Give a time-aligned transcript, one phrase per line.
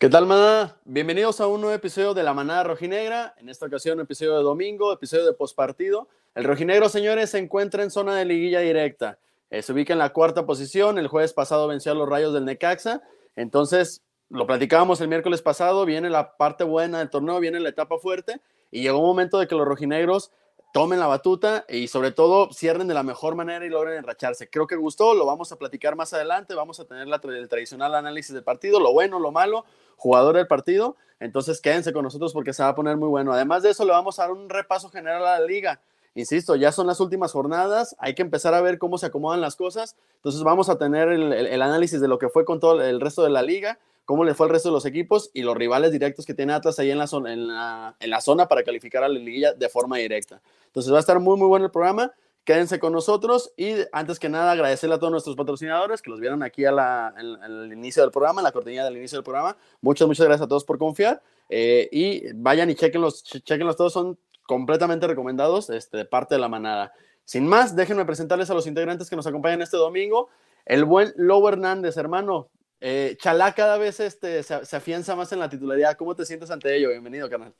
[0.00, 0.78] ¿Qué tal, manada?
[0.86, 3.34] Bienvenidos a un nuevo episodio de La Manada Rojinegra.
[3.36, 6.08] En esta ocasión, episodio de domingo, episodio de postpartido.
[6.34, 9.18] El Rojinegro, señores, se encuentra en zona de liguilla directa.
[9.50, 10.96] Eh, se ubica en la cuarta posición.
[10.96, 13.02] El jueves pasado venció a los Rayos del Necaxa.
[13.36, 15.84] Entonces, lo platicábamos el miércoles pasado.
[15.84, 18.40] Viene la parte buena del torneo, viene la etapa fuerte.
[18.70, 20.32] Y llegó un momento de que los rojinegros
[20.72, 24.48] tomen la batuta y sobre todo cierren de la mejor manera y logren enracharse.
[24.48, 28.34] Creo que gustó, lo vamos a platicar más adelante, vamos a tener el tradicional análisis
[28.34, 29.64] del partido, lo bueno, lo malo,
[29.96, 33.32] jugador del partido, entonces quédense con nosotros porque se va a poner muy bueno.
[33.32, 35.80] Además de eso, le vamos a dar un repaso general a la liga.
[36.14, 39.54] Insisto, ya son las últimas jornadas, hay que empezar a ver cómo se acomodan las
[39.54, 43.22] cosas, entonces vamos a tener el, análisis de lo que fue con todo el resto
[43.22, 43.78] de la liga
[44.10, 46.80] cómo le fue al resto de los equipos y los rivales directos que tiene Atlas
[46.80, 50.40] ahí en la zona, en la zona para calificar a la liguilla de forma directa.
[50.70, 52.12] Entonces va a estar muy, muy bueno el programa.
[52.44, 56.42] Quédense con nosotros y antes que nada agradecerle a todos nuestros patrocinadores que los vieron
[56.42, 59.56] aquí al inicio del programa, la cortinilla del inicio del programa.
[59.80, 64.18] Muchas, muchas gracias a todos por confiar eh, y vayan y chequenlos, chequenlos todos, son
[64.46, 66.92] completamente recomendados este, de parte de la manada.
[67.24, 70.30] Sin más, déjenme presentarles a los integrantes que nos acompañan este domingo.
[70.64, 75.48] El buen Lobo Hernández, hermano, eh, Chalá cada vez este, se, afianza más en la
[75.48, 75.96] titularidad.
[75.96, 76.88] ¿Cómo te sientes ante ello?
[76.88, 77.54] Bienvenido, carnal.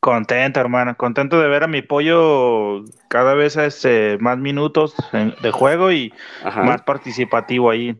[0.00, 0.96] Contento, hermano.
[0.96, 6.82] Contento de ver a mi pollo cada vez este, más minutos de juego y más
[6.82, 7.98] participativo ahí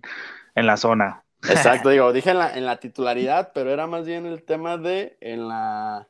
[0.55, 1.25] en la zona.
[1.49, 5.19] Exacto, digo, dije en la, en la titularidad, pero era más bien el tema de
[5.21, 6.09] en la.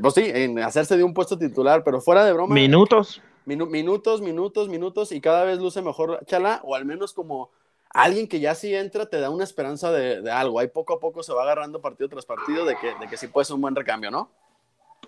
[0.00, 2.52] pues sí, en hacerse de un puesto titular, pero fuera de broma.
[2.52, 3.22] Minutos.
[3.46, 7.50] minutos, minutos, minutos, y cada vez luce mejor Chalá, o al menos como
[7.90, 10.58] alguien que ya si entra te da una esperanza de, algo.
[10.58, 13.28] Ahí poco a poco se va agarrando partido tras partido de que, de que sí
[13.28, 14.30] puede ser un buen recambio, ¿no?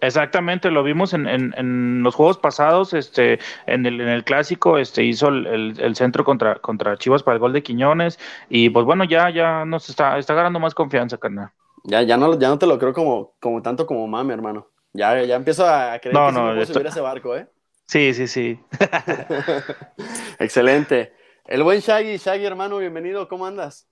[0.00, 5.28] Exactamente, lo vimos en, los juegos pasados, este, en el, en el clásico, este, hizo
[5.28, 9.64] el, centro contra, contra Chivas para el gol de Quiñones, y pues bueno, ya, ya
[9.64, 11.50] nos está, está agarrando más confianza, carnal.
[11.84, 14.68] Ya, ya no, ya no te lo creo como, como tanto como mami, hermano.
[14.92, 17.48] Ya, ya empiezo a creer que no, sí subir ese barco, ¿eh?
[17.86, 18.60] Sí, sí, sí.
[20.38, 21.12] Excelente.
[21.46, 23.86] El buen Shaggy, Shaggy hermano, bienvenido, ¿cómo andas?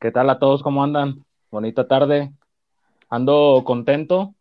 [0.00, 0.62] ¿Qué tal a todos?
[0.62, 1.24] ¿Cómo andan?
[1.50, 2.32] Bonita tarde.
[3.08, 4.34] Ando contento.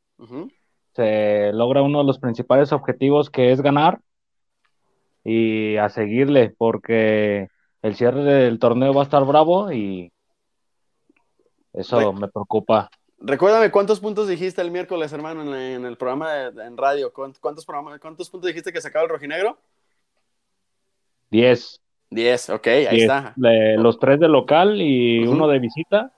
[0.94, 4.00] Se logra uno de los principales objetivos que es ganar
[5.24, 7.50] y a seguirle porque
[7.82, 10.12] el cierre del torneo va a estar bravo y
[11.74, 12.90] eso me preocupa.
[13.20, 17.12] Recuérdame cuántos puntos dijiste el miércoles, hermano, en, el programa de, en radio.
[17.12, 19.58] ¿Cuántos, ¿Cuántos puntos dijiste que sacaba el rojinegro?
[21.32, 21.82] 10.
[22.10, 23.34] 10, ok, ahí está.
[23.36, 26.12] los tres de local y uno de visita,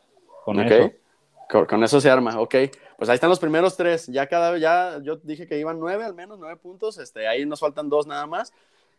[0.46, 0.92] con eso.
[1.68, 2.56] Con, eso se arma, ok.
[3.00, 4.08] Pues ahí están los primeros tres.
[4.08, 6.98] Ya cada vez, ya yo dije que iban nueve al menos, nueve puntos.
[6.98, 8.52] Este, ahí nos faltan dos nada más.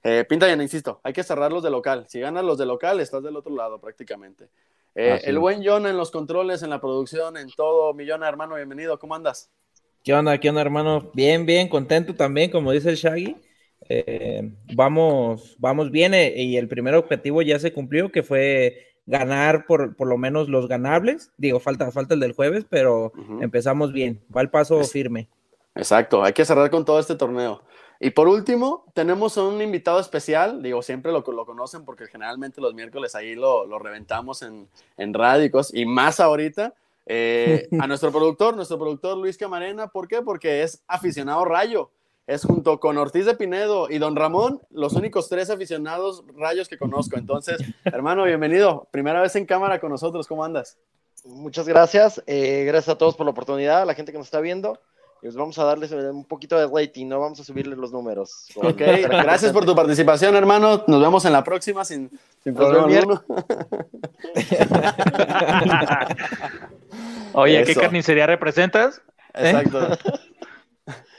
[0.02, 2.06] Eh, pinta bien, insisto, hay que cerrar los de local.
[2.08, 4.48] Si ganas los de local, estás del otro lado prácticamente.
[4.94, 7.92] Eh, el buen John en los controles, en la producción, en todo.
[7.92, 8.98] Millona, hermano, bienvenido.
[8.98, 9.50] ¿Cómo andas?
[10.02, 11.10] ¿Qué onda, qué onda, hermano?
[11.12, 13.36] Bien, bien, contento también, como dice el Shaggy.
[13.86, 19.66] Eh, vamos, vamos bien eh, y el primer objetivo ya se cumplió, que fue ganar
[19.66, 21.30] por, por lo menos los ganables.
[21.36, 24.22] Digo, falta, falta el del jueves, pero empezamos bien.
[24.34, 25.28] Va el paso firme.
[25.74, 27.62] Exacto, hay que cerrar con todo este torneo.
[27.98, 32.72] Y por último, tenemos un invitado especial, digo, siempre lo, lo conocen porque generalmente los
[32.72, 36.74] miércoles ahí lo, lo reventamos en, en rádicos y más ahorita.
[37.06, 40.22] Eh, a nuestro productor, nuestro productor Luis Camarena, ¿por qué?
[40.22, 41.90] Porque es aficionado rayo
[42.30, 46.78] es junto con Ortiz de Pinedo y Don Ramón los únicos tres aficionados rayos que
[46.78, 47.18] conozco.
[47.18, 48.86] Entonces, hermano, bienvenido.
[48.92, 50.28] Primera vez en cámara con nosotros.
[50.28, 50.78] ¿Cómo andas?
[51.24, 52.22] Muchas gracias.
[52.28, 54.78] Eh, gracias a todos por la oportunidad, a la gente que nos está viendo.
[55.18, 57.18] Y pues vamos a darles un poquito de rating, ¿no?
[57.18, 58.46] Vamos a subirle los números.
[58.54, 60.84] Ok, gracias por tu participación, hermano.
[60.86, 62.12] Nos vemos en la próxima sin,
[62.44, 63.24] sin problema alguno.
[67.32, 69.02] Oye, ¿qué carnicería representas?
[69.34, 69.98] Exacto.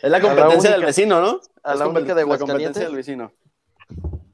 [0.02, 1.42] Es la competencia del vecino, ¿no?
[1.64, 3.32] A la, única de la competencia del vecino.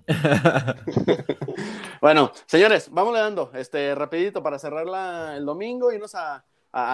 [2.02, 4.86] bueno, señores, vamos le dando, este, rapidito para cerrar
[5.36, 6.44] el domingo y irnos a,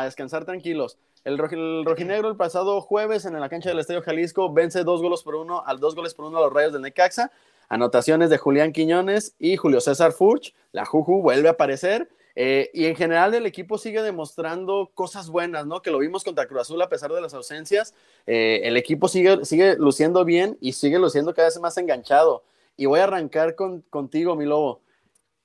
[0.04, 0.98] descansar tranquilos.
[1.24, 5.36] El, rojinegro el pasado jueves en la cancha del Estadio Jalisco vence dos goles por
[5.36, 7.32] uno al dos goles por uno a los Rayos del Necaxa.
[7.70, 10.54] Anotaciones de Julián Quiñones y Julio César Furch.
[10.72, 15.68] La Juju vuelve a aparecer eh, y en general el equipo sigue demostrando cosas buenas,
[15.68, 15.82] ¿no?
[15.82, 17.94] Que lo vimos contra Cruz Azul a pesar de las ausencias.
[18.26, 22.44] Eh, el equipo sigue, sigue luciendo bien y sigue luciendo cada vez más enganchado.
[22.76, 24.82] Y voy a arrancar con, contigo, mi lobo.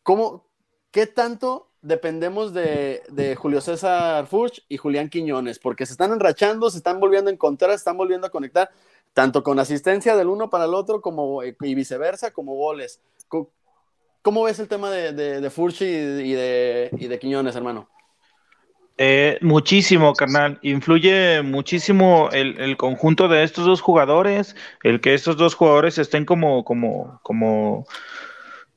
[0.02, 0.46] ¿Cómo,
[0.90, 5.58] ¿Qué tanto dependemos de, de, Julio César Furch y Julián Quiñones?
[5.58, 8.70] Porque se están enrachando, se están volviendo a encontrar, se están volviendo a conectar,
[9.12, 13.02] tanto con asistencia del uno para el otro como, y viceversa, como goles.
[14.23, 17.88] ¿Cómo ves el tema de, de, Furchi y de, y de Quiñones, hermano?
[19.00, 20.59] Eh, muchísimo, carnal.
[20.62, 26.65] Influye muchísimo el, conjunto de estos dos jugadores, el que estos dos jugadores estén como,
[26.65, 27.87] como, como,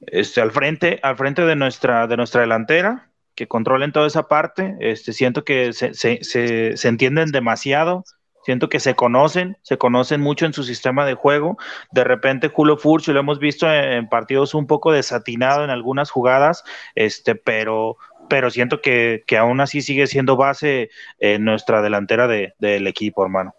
[0.02, 4.76] este, al frente, al frente de nuestra, de nuestra delantera, que controlen toda esa parte.
[4.80, 8.04] Este, siento que se, se, se, se entienden demasiado.
[8.44, 11.58] Siento que se conocen, se conocen mucho en su sistema de juego.
[11.92, 16.64] De repente, Julio Furcio lo hemos visto en, partidos un poco desatinado en algunas jugadas,
[16.96, 17.98] este, pero,
[18.30, 20.90] pero siento que, que aún así sigue siendo base
[21.20, 23.56] en nuestra delantera de, del equipo, hermano.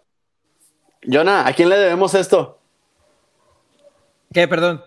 [1.05, 2.59] Jonah, ¿a quién le debemos esto?
[4.33, 4.83] ¿Qué, perdón?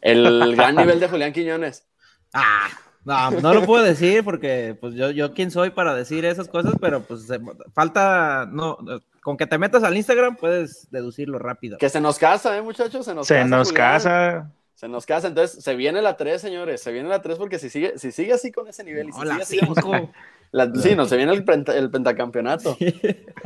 [0.00, 1.86] El gran nivel de Julián Quiñones.
[2.32, 2.68] Ah,
[3.08, 6.74] no, no lo puedo decir porque pues yo, yo quién soy para decir esas cosas,
[6.80, 7.26] pero pues
[7.72, 8.76] falta, no,
[9.22, 11.78] con que te metas al Instagram puedes deducirlo rápido.
[11.78, 13.04] Que se nos casa, ¿eh, muchachos?
[13.04, 14.52] Se nos se Nos casa.
[14.74, 15.28] Se nos casa.
[15.28, 16.82] Entonces, se viene la 3, señores.
[16.82, 19.08] Se viene la 3 porque si sigue, si sigue así con ese nivel.
[19.08, 21.44] Y si la sigue así, sí, no, se viene el,
[21.74, 22.76] el pentacampeonato.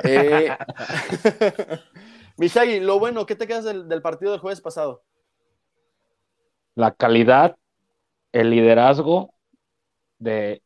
[0.05, 0.50] Eh,
[2.37, 5.03] Mishagi, lo bueno, ¿qué te quedas del, del partido del jueves pasado?
[6.75, 7.56] La calidad,
[8.32, 9.32] el liderazgo
[10.22, 10.62] de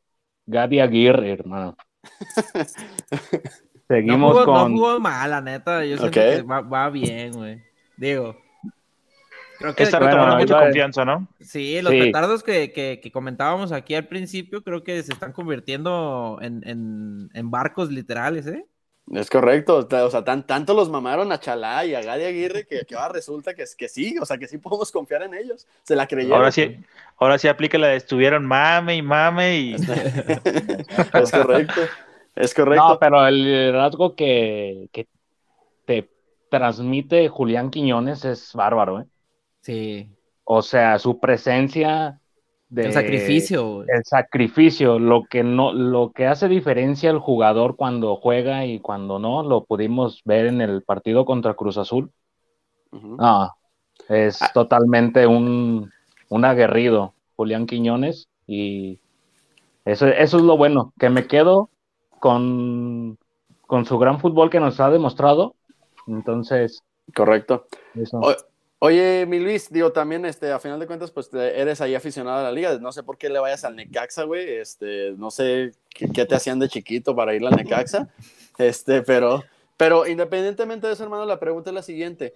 [0.47, 1.77] Gaby Aguirre, hermano.
[3.89, 4.73] Seguimos con.
[4.73, 5.85] No jugó mal, la neta.
[5.85, 7.63] Yo siento que va, bien, güey.
[7.97, 8.37] Digo.
[9.59, 11.29] Creo que está retomando mucha confianza, ¿no?
[11.41, 16.61] Sí, los petardos que, que, comentábamos aquí al principio, creo que se están convirtiendo en,
[16.69, 18.67] en, en barcos literales, ¿eh?
[19.13, 22.85] Es correcto, o sea, tan, tanto los mamaron a Chalá y a Gadi Aguirre que,
[22.97, 26.09] ahora resulta que, que sí, o sea, que sí podemos confiar en ellos, se la
[26.09, 26.39] creyeron.
[26.39, 26.77] Ahora sí,
[27.17, 29.75] ahora sí aplica la de estuvieron mame y mame y...
[31.15, 31.81] es correcto.
[32.37, 32.89] Es correcto.
[32.89, 34.89] No, pero el liderazgo que,
[35.87, 36.11] te
[36.51, 39.07] transmite Julián Quiñones es bárbaro, ¿eh?
[39.63, 40.11] Sí.
[40.45, 42.21] O sea, su presencia.
[42.69, 43.85] De, el sacrificio.
[43.87, 49.19] El sacrificio, lo que no, lo que hace diferencia al jugador cuando juega y cuando
[49.19, 52.11] no, lo pudimos ver en el partido contra Cruz Azul.
[52.91, 53.53] No,
[54.09, 54.51] es ah.
[54.53, 55.93] totalmente un,
[56.29, 59.01] un aguerrido, Julián Quiñones, y
[59.85, 61.71] eso, eso es lo bueno, que me quedo
[62.19, 63.19] con,
[63.85, 65.55] su gran fútbol que nos ha demostrado.
[66.07, 66.83] Entonces.
[67.15, 67.67] Correcto.
[68.79, 72.43] Oye, mi Luis, digo, también, este, a final de cuentas, pues eres ahí aficionado a
[72.43, 72.79] la liga.
[72.79, 74.57] No sé por qué le vayas al Necaxa, güey.
[74.57, 78.09] Este, no sé qué, te hacían de chiquito para ir al Necaxa.
[78.59, 79.45] Este, pero,
[79.77, 82.35] pero independientemente de eso, hermano, la pregunta es la siguiente.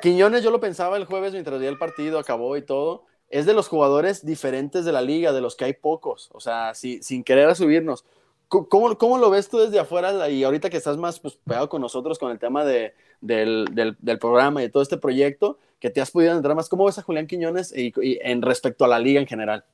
[0.00, 3.04] Quiñones, yo lo pensaba el jueves mientras vi el partido, acabó y todo.
[3.28, 6.30] Es de los jugadores diferentes de la liga, de los que hay pocos.
[6.32, 8.04] O sea, sin querer subirnos
[8.50, 11.80] ¿Cómo, ¿Cómo, lo ves tú desde afuera y ahorita que estás más pues, pegado con
[11.80, 13.64] nosotros con el tema de, del,
[14.00, 16.68] del, programa y de todo este proyecto, que te has podido entrar más?
[16.68, 17.92] ¿Cómo ves a Julián Quiñones y,
[18.22, 19.64] en respecto a la liga en general?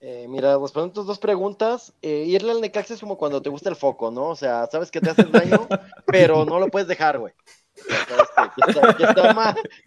[0.00, 3.70] Eh, mira, respondiendo tus dos preguntas, eh, irle al Necaxa es como cuando te gusta
[3.70, 4.30] el foco, ¿no?
[4.30, 5.68] O sea, sabes que te hace daño,
[6.06, 7.32] pero no lo puedes dejar, güey.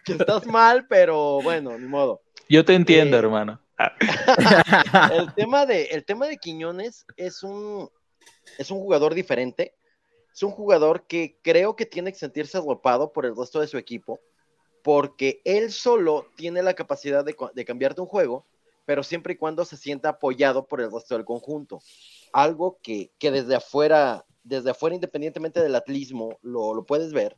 [0.05, 2.21] que, estás mal, pero bueno, ni modo.
[2.47, 3.59] Yo te entiendo, eh, hermano.
[5.11, 7.89] el, tema de, el tema de Quiñones es un,
[8.57, 9.75] es un jugador diferente,
[10.33, 13.77] es un jugador que creo que tiene que sentirse arropado por el resto de su
[13.77, 14.19] equipo,
[14.83, 18.45] porque él solo tiene la capacidad de, cambiarte un juego,
[18.85, 21.81] pero siempre y cuando se sienta apoyado por el resto del conjunto.
[22.33, 27.37] Algo que, desde afuera, desde afuera, independientemente del atlismo, lo, puedes ver.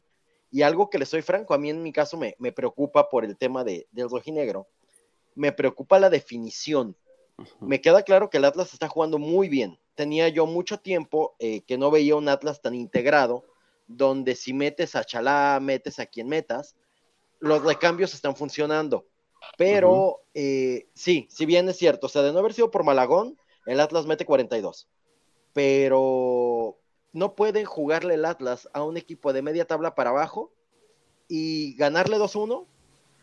[0.51, 3.37] Y algo que le soy franco, a mí en mi caso me, preocupa por el
[3.37, 4.67] tema de, del rojinegro,
[5.35, 6.95] me preocupa la definición.
[7.59, 11.61] Me queda claro que el Atlas está jugando muy bien, tenía yo mucho tiempo eh,
[11.61, 13.45] que no veía un Atlas tan integrado,
[13.87, 16.75] donde si metes a Chalá, metes a quien metas,
[17.39, 19.05] los recambios están funcionando.
[19.57, 23.37] Pero eh, sí, si bien es cierto, o sea, de no haber sido por Malagón,
[23.65, 24.87] el Atlas mete 42.
[25.51, 26.79] Pero
[27.11, 30.51] no pueden jugarle el Atlas a un equipo de media tabla para abajo
[31.27, 32.65] y ganarle 2-1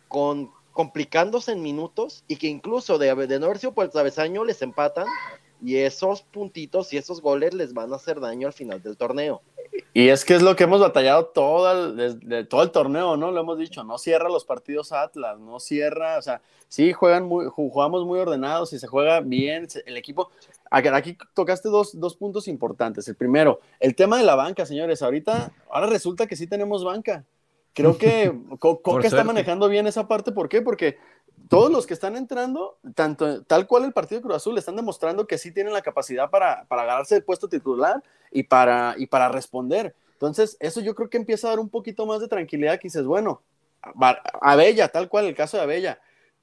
[0.08, 4.44] con complicándose en minutos y que incluso de, de no haber sido por el travesaño
[4.44, 5.06] les empatan
[5.62, 9.42] y esos puntitos y esos goles les van a hacer daño al final del torneo.
[9.92, 13.32] Y es que es lo que hemos batallado todo el, todo el torneo, ¿no?
[13.32, 17.46] Lo hemos dicho, no cierra los partidos Atlas, no cierra, o sea, sí juegan muy,
[17.46, 20.30] jugamos muy ordenados y se juega bien el equipo.
[20.70, 23.08] Aquí tocaste dos, dos puntos importantes.
[23.08, 25.02] El primero, el tema de la banca, señores.
[25.02, 27.24] Ahorita, ahora resulta que sí tenemos banca.
[27.72, 30.32] Creo que Coca está manejando bien esa parte.
[30.32, 30.62] ¿Por qué?
[30.62, 30.98] Porque
[31.50, 35.26] todos los que están entrando, tanto tal cual el partido de Cruz Azul, están demostrando
[35.26, 39.28] que sí tienen la capacidad para, para ganarse el puesto titular y para, y para
[39.28, 39.92] responder.
[40.12, 43.04] Entonces, eso yo creo que empieza a dar un poquito más de tranquilidad que dices,
[43.04, 43.42] bueno,
[44.40, 46.00] Abella, tal cual el caso de Abella,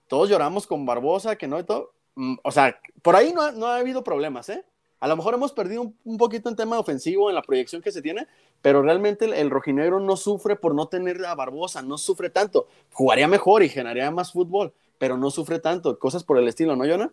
[0.10, 1.94] todos lloramos con Barbosa, que no y todo.
[2.16, 4.66] Mm, o sea, por ahí no ha, no ha habido problemas, ¿eh?
[5.00, 8.02] A lo mejor hemos perdido un, poquito en tema ofensivo, en la proyección que se
[8.02, 8.28] tiene,
[8.62, 12.68] pero realmente el, rojinegro no sufre por no tener a Barbosa, no sufre tanto.
[12.92, 16.00] Jugaría mejor y generaría más fútbol, pero no sufre tanto.
[16.00, 17.12] Cosas por el estilo, ¿no, Jonah?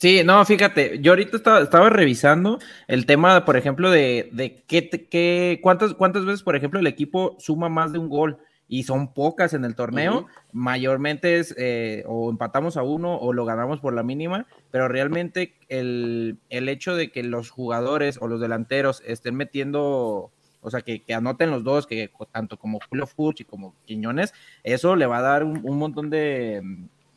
[0.00, 2.58] Sí, no, fíjate, yo ahorita estaba, revisando
[2.88, 7.36] el tema, por ejemplo, de, de qué, qué, cuántas, cuántas veces, por ejemplo, el equipo
[7.38, 10.26] suma más de un gol y son pocas en el torneo.
[10.52, 15.56] Mayormente es eh, o empatamos a uno o lo ganamos por la mínima, pero realmente
[15.68, 20.30] el, hecho de que los jugadores o los delanteros estén metiendo,
[20.62, 24.32] o sea, que, anoten los dos, que tanto como Julio Fuch y como Quiñones,
[24.62, 26.62] eso le va a dar un montón de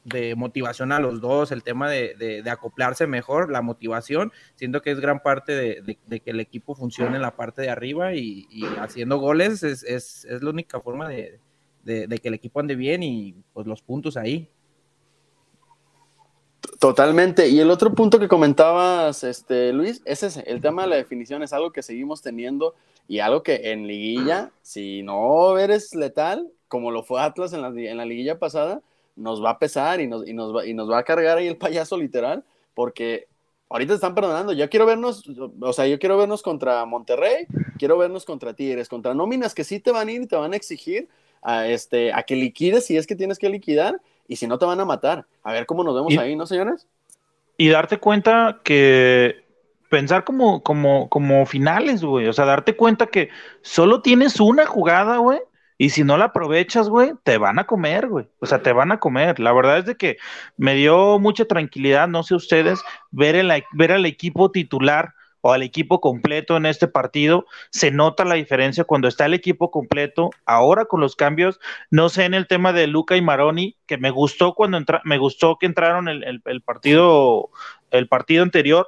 [0.04, 5.00] de motivación a los dos, el tema de, acoplarse mejor, la motivación, siento que es
[5.00, 8.48] gran parte de, que el equipo funcione en la parte de arriba y,
[8.80, 11.40] haciendo goles es, es, la única forma de,
[11.86, 14.50] que el equipo ande bien y pues los puntos ahí.
[16.80, 17.48] Totalmente.
[17.50, 21.44] Y el otro punto que comentabas, este, Luis, es ese, el tema de la definición
[21.44, 22.74] es algo que seguimos teniendo
[23.08, 27.68] y algo que en liguilla, si no eres letal, como lo fue Atlas en la,
[27.68, 28.82] en la liguilla pasada,
[29.16, 31.48] nos va a pesar y nos, y nos, va, y nos va a cargar ahí
[31.48, 32.44] el payaso literal,
[32.74, 33.28] porque
[33.70, 34.54] ahorita están perdonando.
[34.54, 35.24] Yo quiero vernos,
[35.60, 39.80] o sea, yo quiero vernos contra Monterrey, quiero vernos contra Tigres, contra nóminas que sí
[39.80, 41.10] te van a ir y te van a exigir
[41.42, 44.66] a, este, a que liquides si es que tienes que liquidar y si no te
[44.66, 45.26] van a matar.
[45.44, 46.88] A ver cómo nos vemos ahí, ¿no, señores?
[47.58, 49.44] Y darte cuenta que
[49.90, 52.28] pensar como, como, como finales, güey.
[52.28, 53.30] O sea, darte cuenta que
[53.62, 55.40] solo tienes una jugada, güey,
[55.84, 58.30] y si no la aprovechas, güey, te van a comer, güey.
[58.40, 59.38] O sea, te van a comer.
[59.42, 60.16] La verdad es de que
[60.56, 65.62] me dio mucha tranquilidad, no sé ustedes, ver, el, ver al equipo titular o al
[65.62, 67.48] equipo completo en este partido.
[67.70, 70.30] Se nota la diferencia cuando está el equipo completo.
[70.46, 71.60] Ahora con los cambios,
[71.92, 75.18] no sé en el tema de Luca y Maroni, que me gustó cuando entra, me
[75.18, 77.50] gustó que entraron el, el partido,
[77.92, 78.88] el partido anterior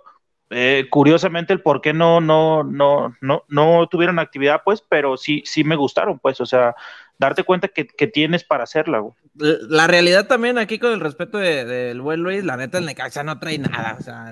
[0.57, 5.43] eh, curiosamente el por qué no, no, no, no, no tuvieron actividad, pues, pero sí,
[5.45, 6.74] sí me gustaron, pues, o sea,
[7.19, 12.21] darte cuenta que, tienes para hacerla, La realidad también aquí con el respeto del buen
[12.24, 14.31] Luis, la neta el Necaxa no trae nada, o sea,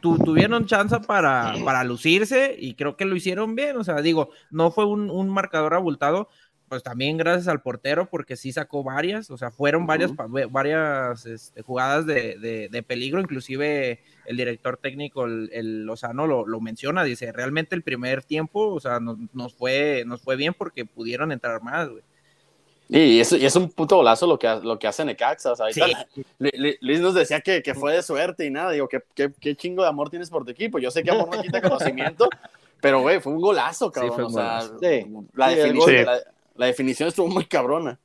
[0.00, 4.70] tuvieron chance para, para lucirse y creo que lo hicieron bien, o sea, digo, no
[4.70, 6.30] fue un, un marcador abultado,
[6.72, 10.10] pues también gracias al portero, porque sí sacó varias, o sea, fueron varias,
[10.50, 17.74] varias este, jugadas de, peligro, inclusive el director técnico, el, Lozano, lo, menciona, dice, realmente
[17.74, 22.02] el primer tiempo, o sea, nos, fue, nos fue bien porque pudieron entrar más, güey.
[22.88, 25.52] Y es, y es un puto golazo lo que, lo que hace Necaxa.
[25.52, 25.66] O sea,
[26.38, 28.70] Luis nos decía que, fue de suerte y nada.
[28.70, 30.78] Digo, ¿qué, ¿qué, chingo de amor tienes por tu equipo.
[30.78, 32.30] Yo sé que amor no quita conocimiento,
[32.80, 34.22] pero güey, fue un golazo, cabrón.
[34.22, 34.62] o sea,
[35.34, 36.22] la definición, la
[36.66, 37.98] definición estuvo muy cabrona.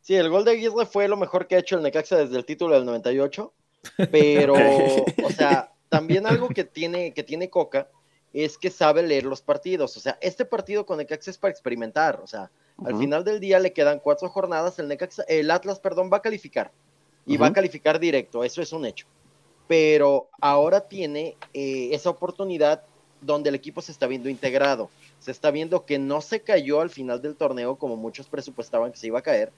[0.00, 2.44] Sí, el gol de Aguirre fue lo mejor que ha hecho el Necaxa desde el
[2.44, 3.52] título del 98,
[4.10, 4.54] pero,
[5.24, 7.88] o sea, también algo que tiene, que tiene Coca
[8.32, 9.96] es que sabe leer los partidos.
[9.96, 12.20] O sea, este partido con Necaxa es para experimentar.
[12.22, 12.50] O sea,
[12.84, 14.78] al final del día le quedan cuatro jornadas.
[14.78, 16.70] El, Necaxa, el Atlas, perdón, va a calificar.
[17.24, 18.44] Y va a calificar directo.
[18.44, 19.06] Eso es un hecho.
[19.66, 22.84] Pero ahora tiene eh, esa oportunidad
[23.20, 24.90] donde el equipo se está viendo integrado.
[25.20, 28.98] Se está viendo que no se cayó al final del torneo como muchos presupuestaban que
[28.98, 29.52] se iba a caer,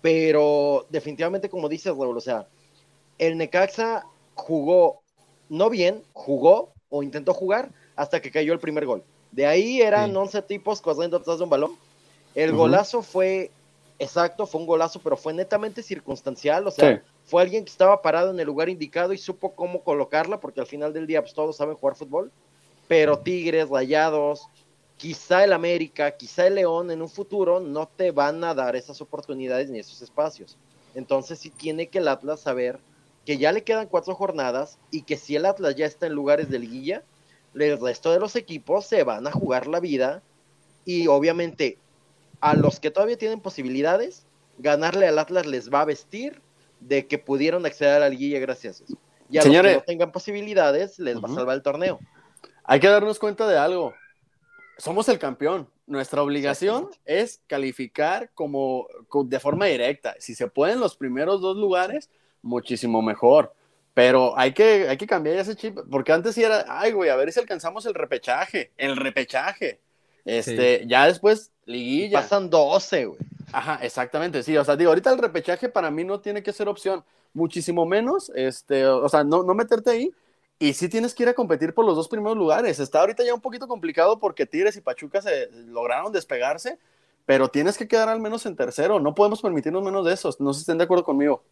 [0.00, 2.46] pero definitivamente como dices, Raúl, o sea,
[3.18, 5.00] el Necaxa jugó
[5.48, 9.02] no bien, jugó o intentó jugar hasta que cayó el primer gol.
[9.32, 11.72] De ahí eran 11 tipos corriendo atrás de un balón.
[12.34, 13.50] El golazo fue
[13.98, 18.30] exacto, fue un golazo, pero fue netamente circunstancial, o sea, fue alguien que estaba parado
[18.30, 21.56] en el lugar indicado y supo cómo colocarla, porque al final del día pues, todos
[21.56, 22.30] saben jugar fútbol,
[22.88, 24.48] pero Tigres, Rayados,
[24.96, 29.00] quizá el América, quizá el León en un futuro no te van a dar esas
[29.00, 30.56] oportunidades ni esos espacios.
[30.94, 32.78] Entonces sí tiene que el Atlas saber
[33.24, 36.50] que ya le quedan cuatro jornadas y que si el Atlas ya está en lugares
[36.50, 37.02] de liguilla,
[37.54, 40.22] el resto de los equipos se van a jugar la vida
[40.84, 41.78] y obviamente
[42.40, 44.26] a los que todavía tienen posibilidades,
[44.58, 46.42] ganarle al Atlas les va a vestir
[46.80, 48.98] de que pudieron acceder a la liguilla gracias a eso.
[49.30, 51.98] Y a los que no tengan posibilidades, les va a salvar el torneo.
[52.64, 53.94] Hay que darnos cuenta de algo
[54.78, 55.68] somos el campeón.
[55.86, 58.86] Nuestra obligación es calificar como
[59.26, 60.14] de forma directa.
[60.18, 62.10] Si se pueden los primeros dos lugares,
[62.42, 63.52] muchísimo mejor.
[63.92, 67.16] Pero hay que, hay que cambiar ese chip, porque antes sí era, ay, güey, a
[67.16, 69.78] ver si alcanzamos el repechaje, el repechaje.
[70.24, 72.22] Este, ya después, liguilla.
[72.22, 73.18] Pasan 12, güey.
[73.52, 74.56] Ajá, exactamente, sí.
[74.56, 77.04] O sea, digo, ahorita el repechaje para mí no tiene que ser opción,
[77.34, 80.10] muchísimo menos, este, o sea, no, no meterte ahí,
[80.64, 82.80] y sí tienes que ir a competir por los dos primeros lugares.
[82.80, 86.78] Está ahorita ya un poquito complicado porque Tigres y Pachuca se lograron despegarse,
[87.26, 88.98] pero tienes que quedar al menos en tercero.
[88.98, 90.40] No podemos permitirnos menos de esos.
[90.40, 91.42] No sé si estén de acuerdo conmigo.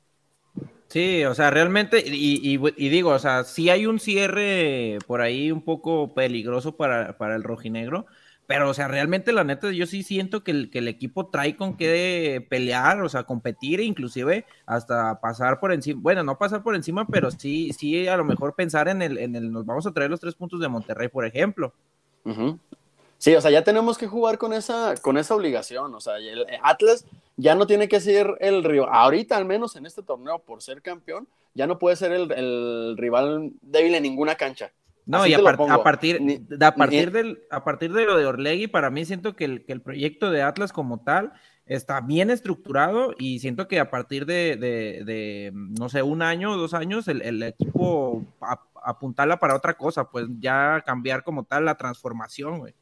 [0.88, 2.56] Sí, o sea, realmente, y,
[2.88, 7.42] digo, o sea, sí hay un cierre por ahí un poco peligroso para, para el
[7.42, 8.06] rojinegro,
[8.46, 11.56] pero, o sea, realmente la neta, yo sí siento que el, que el equipo trae
[11.56, 16.62] con qué pelear, o sea, competir e inclusive hasta pasar por encima, bueno, no pasar
[16.62, 19.86] por encima, pero sí, sí, a lo mejor pensar en el, en el, nos vamos
[19.86, 21.72] a traer los tres puntos de Monterrey, por ejemplo.
[23.18, 26.44] Sí, o sea, ya tenemos que jugar con esa, con esa obligación, o sea, el
[26.62, 27.06] Atlas
[27.36, 30.82] ya no tiene que ser el rival, ahorita al menos en este torneo, por ser
[30.82, 34.72] campeón, ya no puede ser el, el rival débil en ninguna cancha.
[35.04, 39.04] No, y a, partir, a, partir del, a partir de lo de Orlegui, para mí
[39.04, 41.32] siento que el, que el proyecto de Atlas como tal
[41.66, 46.56] está bien estructurado y siento que a partir de, de, no sé, un año o
[46.56, 48.24] dos años, el, el equipo
[48.84, 52.74] apuntala para otra cosa, pues ya cambiar como tal la transformación, güey.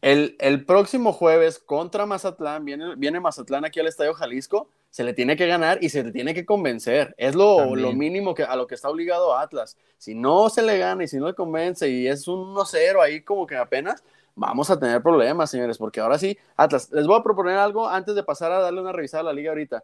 [0.00, 5.12] El, el, próximo jueves contra Mazatlán, viene, viene Mazatlán aquí al Estadio Jalisco, se le
[5.12, 7.16] tiene que ganar y se le tiene que convencer.
[7.18, 9.76] Es lo, lo, mínimo que, a lo que está obligado Atlas.
[9.98, 13.22] Si no se le gana y si no le convence y es un 1-0 ahí
[13.22, 14.04] como que apenas,
[14.36, 18.14] vamos a tener problemas, señores, porque ahora sí, Atlas, les voy a proponer algo antes
[18.14, 19.82] de pasar a darle una revisada a la liga ahorita.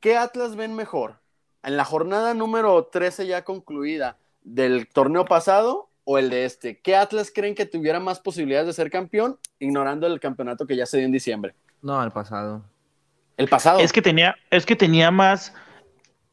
[0.00, 1.16] ¿Qué Atlas ven mejor?
[1.62, 6.80] En la jornada número 13 ya concluida del torneo pasado o el de este?
[6.80, 10.86] ¿Qué Atlas creen que tuviera más posibilidades de ser campeón, ignorando el campeonato que ya
[10.86, 11.54] se dio en diciembre?
[11.82, 12.64] No, el pasado.
[13.36, 13.80] El pasado.
[13.80, 15.54] Es que tenía, es que tenía más.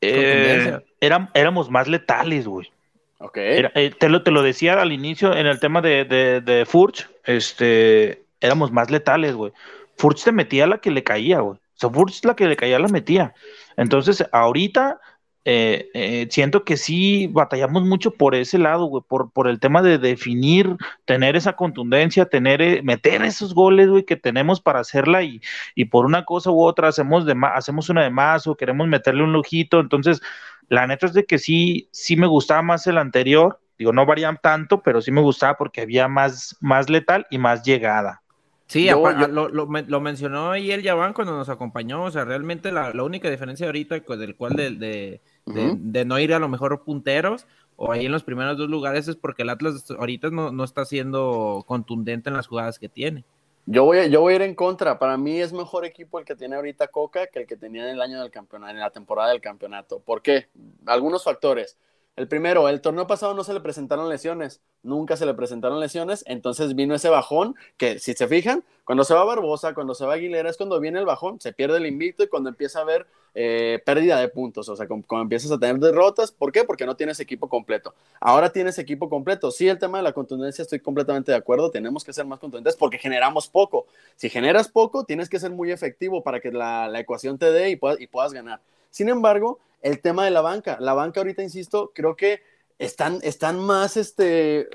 [0.02, 2.72] Eh, éramos más letales, güey.
[3.20, 3.38] Ok.
[3.38, 7.10] Eh, te, lo, te lo decía al inicio en el tema de, de, de Furch.
[7.24, 9.54] Este, éramos más letales, güey.
[9.98, 11.58] Furch te metía la que le caía, güey.
[11.58, 13.34] O sea, Furch la que le caía la metía.
[13.78, 15.00] Entonces, ahorita
[15.46, 19.82] eh, eh, siento que sí batallamos mucho por ese lado, güey, por, por el tema
[19.82, 25.24] de definir, tener esa contundencia, tener, eh, meter esos goles, güey, que tenemos para hacerla
[25.24, 25.42] y,
[25.76, 29.24] y por una cosa u otra hacemos, de hacemos una de más o queremos meterle
[29.24, 29.82] un lujito.
[29.82, 30.22] Entonces,
[30.70, 33.60] la neta es de que sí, sí me gustaba más el anterior.
[33.78, 37.63] Digo, no varían tanto, pero sí me gustaba porque había más, más letal y más
[37.63, 38.24] llegada.
[38.67, 42.04] Sí, Lo, lo, mencionó ahí el Yaván cuando nos acompañó.
[42.04, 46.47] O sea, realmente la, única diferencia ahorita del cual de de, no ir a lo
[46.47, 50.63] mejor punteros o ahí en los primeros dos lugares es porque el Atlas ahorita no,
[50.63, 53.23] está siendo contundente en las jugadas que tiene.
[53.65, 54.99] Yo voy, a, yo voy a ir en contra.
[54.99, 57.95] Para mí es mejor equipo el que tiene ahorita Coca que el que tenía en
[57.95, 59.99] el año del campeonato, en la temporada del campeonato.
[59.99, 60.47] ¿Por qué?
[60.86, 61.77] Algunos factores.
[62.15, 66.23] El primero, el torneo pasado no se le presentaron lesiones, nunca se le presentaron lesiones,
[66.28, 70.13] entonces vino ese bajón que si se fijan, cuando se va Barbosa, cuando se va
[70.13, 73.08] Aguilera es cuando viene el bajón, se pierde el invicto y cuando empieza a haber
[73.34, 76.63] eh, pérdida de puntos, o sea, cuando, empiezas a tener derrotas, ¿por qué?
[76.65, 77.95] Porque no tienes equipo completo.
[78.19, 79.49] Ahora tienes equipo completo.
[79.49, 82.76] Sí, el tema de la contundencia estoy completamente de acuerdo, tenemos que ser más contundentes
[82.76, 83.88] porque generamos poco.
[84.17, 87.76] Si generas poco, tienes que ser muy efectivo para que la, ecuación te dé y
[87.76, 88.62] puedas, y puedas ganar.
[88.91, 90.78] Sin embargo, el tema de la banca.
[90.80, 92.41] La banca ahorita, insisto, creo que
[92.80, 94.67] están, están más, este,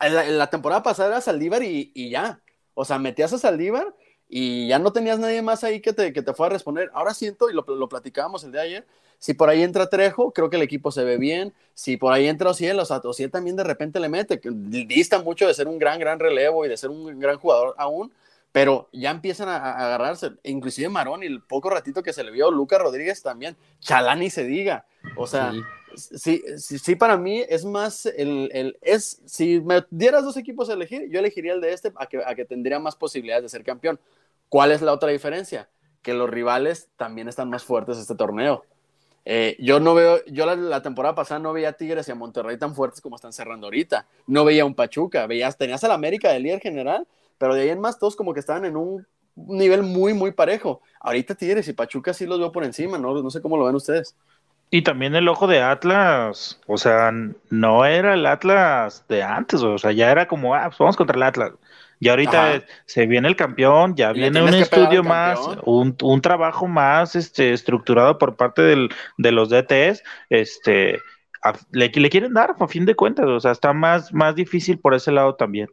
[0.00, 2.40] la, temporada pasada era Saldívar y, ya.
[2.74, 3.94] O sea, metías a Saldívar
[4.28, 6.90] y ya no tenías nadie más ahí que te, que te fuera a responder.
[6.92, 8.86] Ahora siento, y lo, lo platicábamos el de ayer,
[9.18, 11.52] si por ahí entra Trejo, creo que el equipo se ve bien.
[11.74, 14.40] Si por ahí entra Ociel, o sea, Ociel también de repente le mete.
[14.42, 18.12] Dista mucho de ser un gran, gran relevo y de ser un gran jugador aún,
[18.56, 22.50] pero ya empiezan a, agarrarse, inclusive Marón y el poco ratito que se le vio,
[22.50, 25.52] Lucas Rodríguez también, Chalani se diga, o sea,
[25.94, 30.70] sí, sí, sí, para mí es más, el, el, es, si me dieras dos equipos
[30.70, 33.50] a elegir, yo elegiría el de este a que, a que tendría más posibilidades de
[33.50, 34.00] ser campeón.
[34.48, 35.68] ¿Cuál es la otra diferencia?
[36.00, 38.64] Que los rivales también están más fuertes este torneo.
[39.26, 42.56] Eh, yo no veo, yo la, temporada pasada no veía a Tigres y a Monterrey
[42.56, 44.06] tan fuertes como están cerrando ahorita.
[44.26, 47.06] No veía a un Pachuca, veías, tenías al América del líder general
[47.38, 50.80] pero de ahí en más todos como que estaban en un nivel muy, muy parejo.
[51.00, 53.22] Ahorita Tigres y Pachuca sí los veo por encima, ¿no?
[53.22, 54.16] No sé cómo lo ven ustedes.
[54.70, 57.12] Y también el ojo de Atlas, o sea,
[57.50, 61.16] no era el Atlas de antes, o sea, ya era como, ah, pues vamos contra
[61.16, 61.52] el Atlas.
[62.00, 67.16] Y ahorita se viene el campeón, ya viene un estudio más, un, un, trabajo más
[67.16, 71.00] este, estructurado por parte del, de los DTs, este,
[71.70, 74.94] le, le, quieren dar a fin de cuentas, o sea, está más, más difícil por
[74.94, 75.68] ese lado también.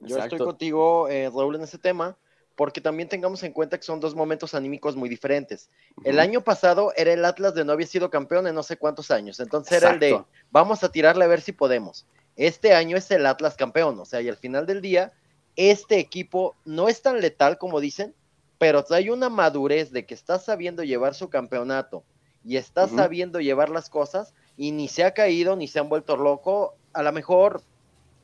[0.00, 2.16] Yo estoy contigo, eh, Raúl, en ese tema,
[2.54, 5.70] porque también tengamos en cuenta que son dos momentos anímicos muy diferentes.
[6.04, 9.10] El año pasado era el Atlas de no había sido campeón en no sé cuántos
[9.10, 12.06] años, entonces era el de vamos a tirarle a ver si podemos.
[12.36, 15.12] Este año es el Atlas campeón, o sea, y al final del día,
[15.54, 18.14] este equipo no es tan letal como dicen,
[18.58, 22.04] pero hay una madurez de que está sabiendo llevar su campeonato
[22.44, 26.16] y está sabiendo llevar las cosas y ni se ha caído ni se han vuelto
[26.16, 26.74] loco.
[26.92, 27.62] A lo mejor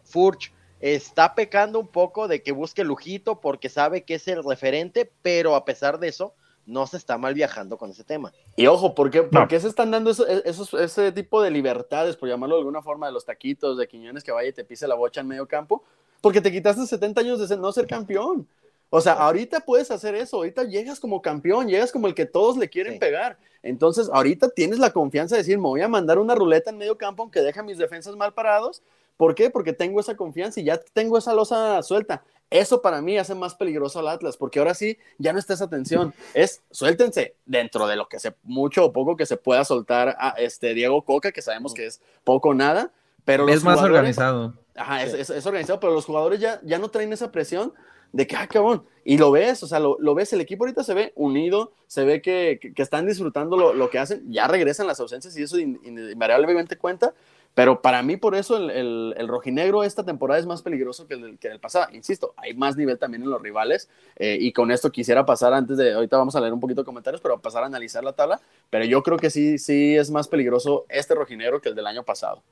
[0.04, 5.10] Furch está pecando un poco de que busque Lujito porque sabe que es el referente,
[5.22, 6.34] pero a pesar de eso,
[6.66, 8.32] no se está mal viajando con ese tema.
[8.56, 12.56] Y ojo, ¿por qué, se están dando e, esos, ese tipo de libertades, por llamarlo
[12.56, 15.20] de alguna forma, de los taquitos, de Quiñones que vaya y te pise la bocha
[15.20, 15.84] en medio campo?
[16.20, 18.46] Porque te quitaste 70 años de no ser campeón.
[18.90, 22.58] O sea, ahorita puedes hacer eso, ahorita llegas como campeón, llegas como el que todos
[22.58, 23.38] le quieren pegar.
[23.62, 26.98] Entonces, ahorita tienes la confianza de decir, me voy a mandar una ruleta en medio
[26.98, 28.82] campo aunque deja mis defensas mal parados.
[29.16, 29.50] ¿Por qué?
[29.50, 32.22] Porque tengo esa confianza y ya tengo esa losa suelta.
[32.50, 35.70] Eso para mí hace más peligroso al Atlas, porque ahora sí ya no está esa
[35.70, 36.12] tensión.
[36.34, 40.34] Es suéltense dentro de lo que se, mucho o poco que se pueda soltar a
[40.36, 42.90] este Diego Coca, que sabemos que es poco o nada,
[43.24, 44.54] pero es más organizado.
[44.74, 47.72] Ajá, es, es, organizado, pero los jugadores ya, ya no traen esa presión
[48.12, 50.84] de que, ah, cabrón, y lo ves, o sea, lo, lo, ves, el equipo ahorita
[50.84, 54.86] se ve unido, se ve que, que, están disfrutando lo, lo, que hacen, ya regresan
[54.86, 57.14] las ausencias y eso invariablemente cuenta,
[57.54, 61.38] pero para mí, por eso, el, el, rojinegro esta temporada es más peligroso que el,
[61.38, 61.88] que el pasado.
[61.92, 63.90] Insisto, hay más nivel también en los rivales.
[64.16, 65.92] Eh, y con esto quisiera pasar antes de.
[65.92, 68.40] Ahorita vamos a leer un poquito de comentarios, pero pasar a analizar la tabla.
[68.70, 72.02] Pero yo creo que sí, sí es más peligroso este rojinegro que el del año
[72.04, 72.42] pasado.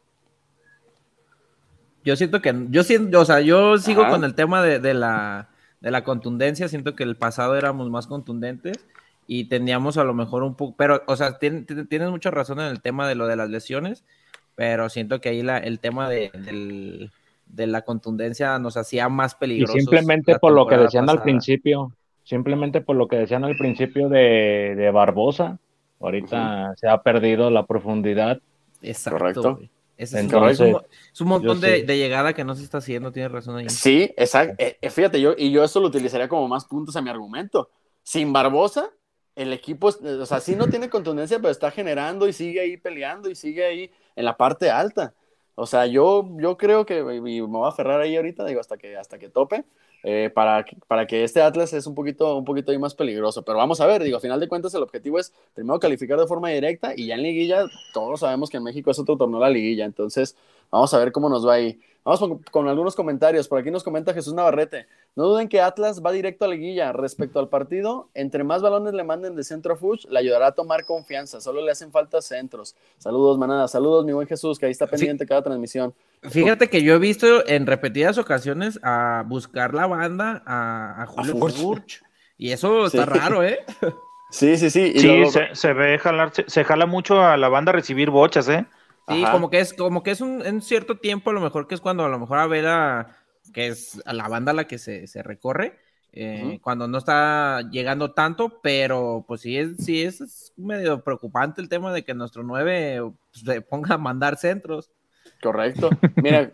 [2.05, 2.55] Yo siento que.
[2.69, 5.49] Yo siento, o sea, yo sigo con el tema de, de, la,
[5.81, 6.69] de la contundencia.
[6.69, 8.77] Siento que el pasado éramos más contundentes
[9.27, 10.75] y teníamos a lo mejor un poco.
[10.77, 14.05] Pero, o sea, tienes mucha razón en el tema de lo de las lesiones
[14.61, 17.09] pero siento que ahí la, el tema de,
[17.57, 19.75] la contundencia nos hacía más peligrosos.
[19.75, 21.95] Y simplemente por lo que decían al principio,
[22.25, 25.59] simplemente por lo que decían al principio de, Barbosa,
[25.99, 28.43] ahorita se ha perdido la profundidad.
[28.83, 29.19] Exacto.
[29.19, 29.61] Correcto.
[29.97, 30.77] Es, Entonces,
[31.11, 33.71] es, un, montón de, llegada que no se está haciendo, tienes razón ahí.
[33.71, 34.57] Sí, exacto.
[34.59, 37.71] Eh, eh, fíjate, yo, y yo eso lo utilizaría como más puntos a mi argumento.
[38.03, 38.91] Sin Barbosa,
[39.37, 43.31] el equipo, o sea, sí no tiene contundencia, pero está generando y sigue ahí peleando
[43.31, 45.15] y sigue ahí en la parte alta.
[45.55, 48.79] O sea, yo, yo creo que y me voy a aferrar ahí ahorita, digo, hasta
[48.79, 49.65] que, hasta que tope,
[50.03, 53.43] eh, para, para que este Atlas es un poquito, un poquito ahí más peligroso.
[53.43, 56.27] Pero vamos a ver, digo, a final de cuentas el objetivo es primero calificar de
[56.27, 59.51] forma directa y ya en liguilla, todos sabemos que en México es otro torneo la
[59.51, 60.37] liguilla, entonces
[60.71, 61.81] vamos a ver cómo nos va ahí.
[62.05, 63.47] Vamos con, algunos comentarios.
[63.47, 64.87] Por aquí nos comenta Jesús Navarrete.
[65.17, 66.93] No duden que Atlas va directo a la liguilla.
[66.93, 70.53] Respecto al partido, entre más balones le manden de centro a Fuchs, le ayudará a
[70.53, 71.41] tomar confianza.
[71.41, 72.75] Solo le hacen falta centros.
[72.97, 73.69] Saludos, manada.
[73.69, 75.95] Saludos, mi buen Jesús, que ahí está pendiente cada transmisión.
[76.23, 82.03] Fíjate que yo he visto en repetidas ocasiones a buscar la banda a, Julio Furch.
[82.39, 83.59] Y eso está raro, ¿eh?
[84.31, 84.93] Sí, sí, sí.
[84.97, 88.65] sí, se, ve jalar, se, jala mucho a la banda a recibir bochas, ¿eh?
[89.11, 91.75] Sí, como que es, como que es un en cierto tiempo, a lo mejor que
[91.75, 93.17] es cuando a lo mejor a ver a,
[93.53, 95.79] que es a la banda a la que se, recorre,
[96.13, 101.69] eh, cuando no está llegando tanto, pero pues sí es, sí es, medio preocupante el
[101.69, 104.91] tema de que nuestro 9 pues, se ponga a mandar centros.
[105.43, 105.91] Correcto.
[106.17, 106.51] Mira,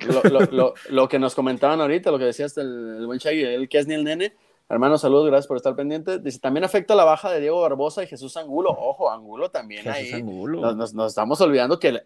[0.91, 3.87] lo, que nos comentaban ahorita, lo que decías el, el buen Shaggy, el que es
[3.87, 4.35] ni el nene,
[4.69, 6.19] Hermano, saludos, gracias por estar pendiente.
[6.19, 8.71] Dice, también afecta la baja de Diego Barbosa y Jesús Angulo.
[8.71, 10.21] Ojo, Angulo también ahí.
[10.23, 12.03] Nos, estamos olvidando que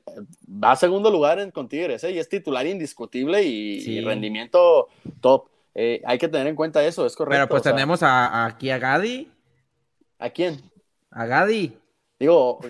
[0.46, 2.10] va a segundo lugar en, con Tigres, ¿eh?
[2.10, 4.88] y es titular indiscutible y, rendimiento
[5.22, 5.48] top.
[5.74, 7.36] Eh, hay que tener en cuenta eso, es correcto.
[7.36, 9.30] Pero pues tenemos a, aquí a Gadi.
[10.18, 10.60] ¿A quién?
[11.10, 11.79] A Gadi.
[12.20, 12.60] Digo,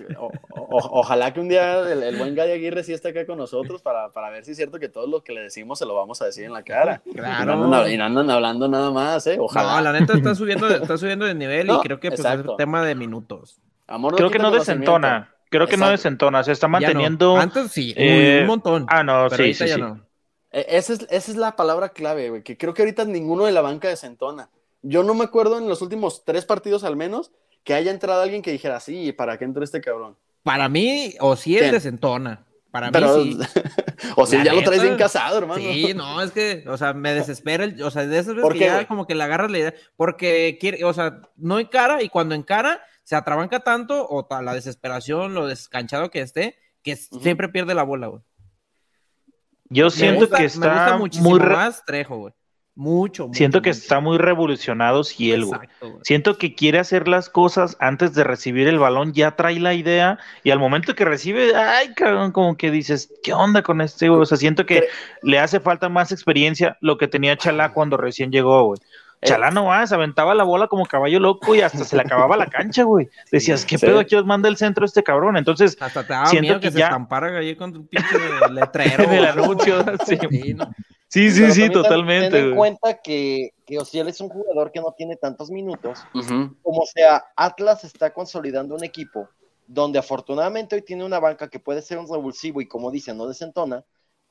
[0.69, 4.45] ojalá que un día el, buen Gadi Aguirre sí esté acá con nosotros para, ver
[4.45, 6.53] si es cierto que todo lo que le decimos se lo vamos a decir en
[6.53, 7.01] la cara.
[7.13, 7.89] Claro.
[7.89, 9.35] Y no andan, hablando nada más, ¿eh?
[9.37, 9.75] Ojalá.
[9.75, 12.55] No, la neta está subiendo, está subiendo de nivel y creo que pues, es un
[12.55, 13.59] tema de minutos.
[14.15, 15.35] creo que no desentona.
[15.49, 16.45] Creo que no desentona.
[16.45, 17.35] Se está manteniendo.
[17.35, 18.85] Antes sí, eh, un montón.
[18.87, 19.81] Ah, no, sí, sí, sí.
[20.53, 23.51] E, esa, es, esa es la palabra clave, güey, que creo que ahorita ninguno de
[23.51, 24.49] la banca desentona.
[24.81, 28.41] Yo no me acuerdo en los últimos tres partidos al menos que haya entrado alguien
[28.41, 30.17] que dijera, sí, ¿para qué entró este cabrón?
[30.43, 32.45] Para mí, o si es desentona.
[32.71, 33.39] Para mí sí.
[34.15, 35.61] o si ya lo traes bien casado, hermano.
[35.61, 38.87] Sí, no, es que, o sea, me desespera, o sea, de esas veces que ya
[38.87, 42.81] como que le agarras la idea, porque quiere, o sea, no encara y cuando encara
[43.03, 48.07] se atrabanca tanto o la desesperación, lo descanchado que esté, que siempre pierde la bola,
[48.07, 48.21] güey.
[49.65, 52.33] Yo siento que está me gusta muchísimo muy más Trejo, güey.
[52.73, 55.59] Mucho, Siento que está muy revolucionado Ciel, güey.
[56.03, 60.17] Siento que quiere hacer las cosas antes de recibir el balón, ya trae la idea
[60.43, 64.21] y al momento que recibe, ay, cabrón, como que dices, ¿qué onda con este, güey?
[64.21, 64.87] O sea, siento que
[65.21, 68.79] le hace falta más experiencia lo que tenía Chalá cuando recién llegó, güey.
[69.21, 69.27] Eh.
[69.27, 72.47] Chalá no más, aventaba la bola como caballo loco y hasta se le acababa la
[72.47, 73.09] cancha, güey.
[73.31, 75.37] Decías, ¿qué pedo aquí os manda el centro este cabrón?
[75.37, 76.85] Entonces, hasta te siento que, se ya...
[76.85, 78.17] estampara ahí con tu pinche
[78.49, 79.05] letrero.
[79.11, 80.17] del anuncio, sí.
[80.29, 80.55] Sí,
[81.11, 82.29] sí, sí, totalmente.
[82.29, 85.99] Ten en cuenta que, que es un jugador que no tiene tantos minutos.
[86.61, 89.27] Como sea, Atlas está consolidando un equipo
[89.67, 93.27] donde afortunadamente hoy tiene una banca que puede ser un revulsivo y como dicen, no
[93.27, 93.85] desentona,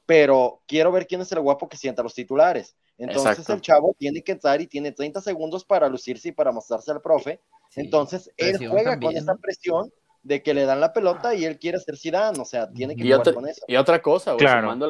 [0.04, 2.76] pero quiero ver quién es el guapo que sienta los titulares.
[2.98, 6.90] Entonces el chavo tiene que entrar y tiene 30 segundos para lucirse y para mostrarse
[6.90, 7.40] al profe.
[7.74, 9.90] Entonces él juega con esa presión
[10.22, 13.02] de que le dan la pelota y él quiere ser Zidane, o sea, tiene que
[13.02, 13.64] jugar con eso.
[13.66, 14.36] Y otra cosa,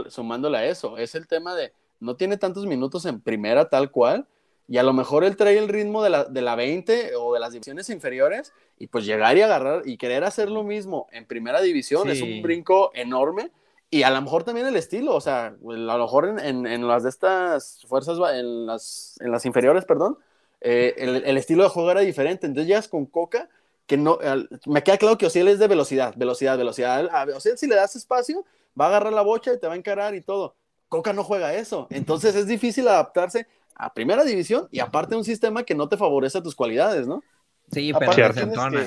[0.09, 4.27] sumándole, a eso, es el tema de no tiene tantos minutos en primera tal cual,
[4.69, 7.41] y a lo mejor él trae el ritmo de la, de la 20 o de
[7.41, 11.61] las divisiones inferiores, y pues llegar y agarrar y querer hacer lo mismo en primera
[11.61, 13.51] división es un brinco enorme,
[13.91, 17.03] y a lo mejor también el estilo, o sea, a lo mejor en, en, las
[17.03, 20.19] de estas fuerzas, en las, en las inferiores, perdón,
[20.61, 23.49] eh, el, el, estilo de juego era diferente, entonces llegas con Coca
[23.91, 24.21] que no,
[24.67, 27.09] me queda claro que Osiel es de velocidad, velocidad, velocidad.
[27.11, 28.45] A Osiel si le das espacio,
[28.81, 30.55] va a agarrar la bocha y te va a encarar y todo.
[30.91, 31.87] Coca no juega eso.
[31.89, 36.43] Entonces es difícil adaptarse a primera división y aparte un sistema que no te favorece
[36.43, 37.23] tus cualidades, ¿no?
[37.73, 38.87] Sí, pero tienes que,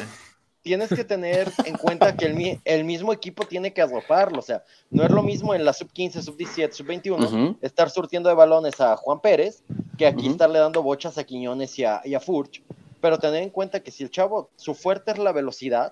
[0.62, 4.38] tienes que tener en cuenta que el, el, mismo equipo tiene que arroparlo.
[4.38, 7.90] O sea, no es lo mismo en la sub 15, sub 17, sub 21 estar
[7.90, 9.64] surtiendo de balones a Juan Pérez
[9.98, 12.62] que aquí estarle dando bochas a Quiñones y a, y a Furch
[13.04, 15.92] pero tener en cuenta que si el chavo, su fuerte es la velocidad,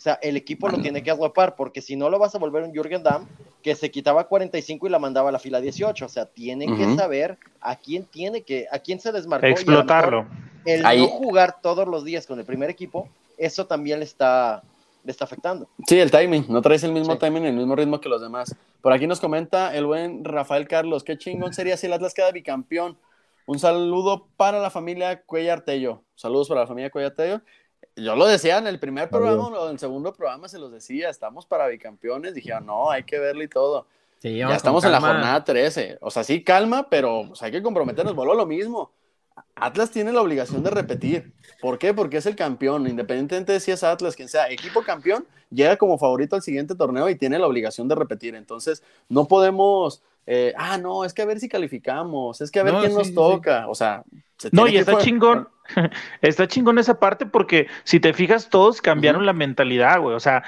[0.00, 2.62] o sea, el equipo lo tiene que aguapar, porque si no lo vas a volver
[2.62, 3.26] un Jürgen Damm
[3.62, 6.06] que se quitaba 45 y la mandaba a la fila 18.
[6.06, 9.46] O sea, tiene que saber a quién tiene que, a quién se desmarcó.
[9.46, 10.26] Explotarlo.
[10.64, 14.62] el no jugar todos los días con el primer equipo, eso también le está,
[15.04, 15.68] le está afectando.
[15.86, 16.46] Sí, el timing.
[16.48, 18.56] No traes el mismo timing, el mismo ritmo que los demás.
[18.80, 22.32] Por aquí nos comenta el buen Rafael Carlos, qué chingón sería si el Atlas queda
[22.32, 22.96] bicampeón.
[23.44, 26.04] Un saludo para la familia Cuellar Tello.
[26.14, 27.42] Saludos para la familia Cuellar Tello.
[28.00, 31.10] Yo lo decía en el primer programa o en el segundo programa, se los decía,
[31.10, 32.34] estamos para bicampeones.
[32.34, 33.86] Dijeron, no, hay que verlo y todo.
[34.22, 35.98] ya estamos en la jornada 13.
[36.00, 38.14] O sea, sí, calma, pero pues, hay que comprometernos.
[38.14, 38.90] Vuelvo a lo mismo.
[39.54, 41.32] Atlas tiene la obligación de repetir.
[41.60, 41.94] ¿Por qué?
[41.94, 42.86] Porque es el campeón.
[42.86, 47.08] Independientemente de si es Atlas, quien sea, equipo campeón, llega como favorito al siguiente torneo
[47.08, 48.34] y tiene la obligación de repetir.
[48.34, 52.62] Entonces, no podemos eh, ah, no, es que a ver si calificamos, es que a
[52.62, 54.04] ver quién nos toca, o sea.
[54.52, 55.48] No, y está chingón,
[56.22, 60.42] está chingón esa parte porque si te fijas, todos cambiaron la mentalidad, güey, o sea,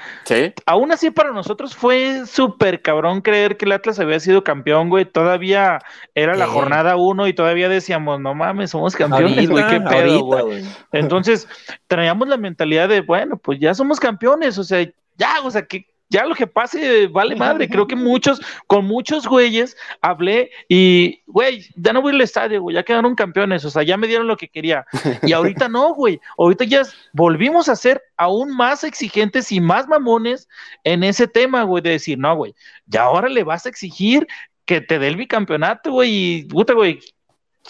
[0.65, 5.05] aún así para nosotros fue súper cabrón creer que el Atlas había sido campeón, güey,
[5.05, 5.79] todavía
[6.15, 10.63] era la jornada uno y todavía decíamos, no mames, somos campeones, güey, qué pedo, güey.
[10.91, 11.47] Entonces,
[11.87, 15.92] traíamos la mentalidad de, bueno, pues ya somos campeones, o sea, ya, o sea, que
[16.13, 17.67] ya lo que pase vale madre.
[17.67, 22.75] Creo que muchos, con muchos güeyes hablé y, güey, ya no voy al estadio, güey,
[22.75, 24.85] ya quedaron campeones, o sea, ya me dieron lo que quería.
[25.23, 30.47] Y ahorita no, güey, ahorita ya volvimos a ser aún más exigentes y más mamones
[30.83, 32.53] en ese tema, güey, de decir, no, güey,
[32.85, 34.27] ya ahora le vas a exigir
[34.65, 36.99] que te dé el bicampeonato, güey, y puta, güey,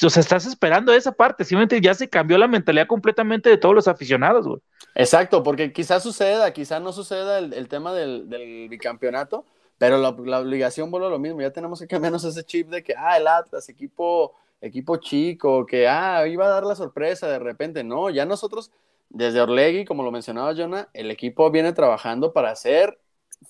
[0.02, 3.76] o sea, estás esperando esa parte, simplemente ya se cambió la mentalidad completamente de todos
[3.76, 4.60] los aficionados, güey.
[4.96, 9.46] Exacto, porque quizás suceda, quizás no suceda el, tema del, bicampeonato,
[9.78, 12.96] pero la, obligación vuelve a lo mismo, ya tenemos que cambiarnos ese chip de que,
[12.98, 17.84] ah, el Atlas, equipo, equipo chico, que, ah, iba a dar la sorpresa de repente,
[17.84, 18.72] no, ya nosotros,
[19.10, 23.00] desde Orlegui, como lo mencionaba Jonah, el equipo viene trabajando para ser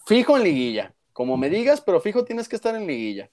[0.06, 3.30] fijo en liguilla, como me digas, pero fijo tienes que estar en liguilla.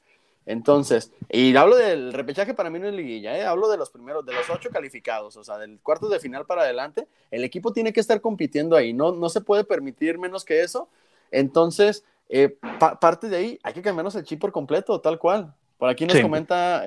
[0.51, 3.45] Entonces, y hablo del repechaje para mí no es liguilla, ¿eh?
[3.45, 6.63] hablo de los primeros, de los ocho calificados, o sea, del cuarto de final para
[6.63, 10.63] adelante, el equipo tiene que estar compitiendo ahí, no, no se puede permitir menos que
[10.63, 10.89] eso.
[11.31, 12.59] Entonces, eh,
[13.01, 15.55] parte de ahí, hay que cambiarnos el chip por completo, tal cual.
[15.79, 16.85] Por aquí nos comenta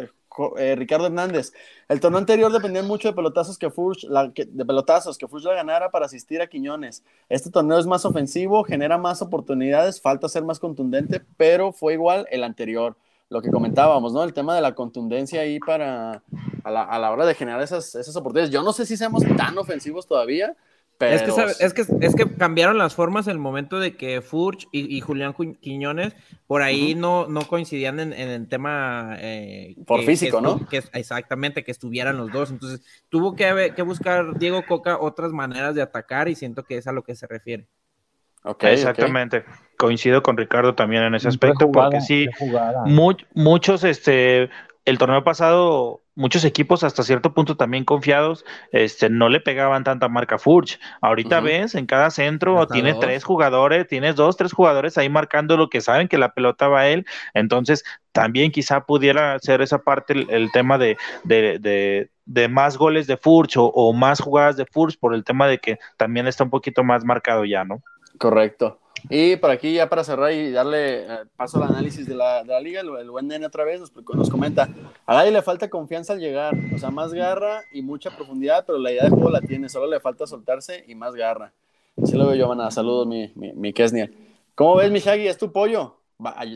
[0.58, 1.54] eh, Ricardo Hernández,
[1.88, 5.54] el torneo anterior dependía mucho de pelotazos que Furch, la, de pelotazos que Furch la
[5.54, 7.02] ganara para asistir a Quiñones.
[7.30, 12.28] Este torneo es más ofensivo, genera más oportunidades, falta ser más contundente, pero fue igual
[12.30, 12.98] el anterior
[13.34, 14.24] lo que comentábamos, ¿no?
[14.24, 16.22] El tema de la contundencia ahí para
[16.64, 18.54] a la, a la hora de generar esas, esas oportunidades.
[18.54, 20.56] Yo no sé si seamos tan ofensivos todavía,
[21.00, 21.16] pero...
[21.16, 24.68] Es que, es que, es que cambiaron las formas en el momento de que Furch
[24.72, 26.14] y, Julián Quiñones
[26.46, 29.18] por ahí no, no coincidían en, el tema...
[29.20, 30.68] Eh, por físico, ¿no?
[30.68, 32.52] Que, exactamente, que estuvieran los dos.
[32.52, 36.86] Entonces, tuvo que, que buscar Diego Coca otras maneras de atacar y siento que es
[36.86, 37.68] a lo que se refiere.
[38.62, 39.46] Exactamente.
[39.78, 42.28] Coincido con Ricardo también en ese aspecto, porque sí,
[43.34, 44.50] muchos, este,
[44.86, 50.10] el torneo pasado, muchos equipos hasta cierto punto también confiados, este, no le pegaban tanta
[50.10, 50.80] marca Furch.
[51.02, 55.70] Ahorita ves, en cada centro tiene tres jugadores, tienes dos, tres jugadores ahí marcando lo
[55.70, 57.06] que saben que la pelota va a él.
[57.34, 63.18] Entonces, también quizá pudiera ser esa parte el, tema de, de, de, más goles de
[63.18, 66.52] Furch o, o más jugadas de Furch por el tema de que también está un
[66.52, 67.82] poquito más marcado ya, ¿no?
[68.18, 68.80] Correcto.
[69.10, 72.54] Y por aquí, ya para cerrar y darle eh, paso al análisis de la, de
[72.54, 74.70] la liga, el, buen nene otra vez nos, nos comenta:
[75.06, 78.78] a nadie le falta confianza al llegar, o sea, más garra y mucha profundidad, pero
[78.78, 81.52] la idea de juego la tiene, solo le falta soltarse y más garra.
[82.02, 82.72] Así lo veo yo, mana.
[82.72, 84.16] Saludos, mi, mi, mi Kesniel.
[84.56, 85.28] ¿Cómo ves, mi Shaggy?
[85.28, 85.98] ¿Es tu pollo?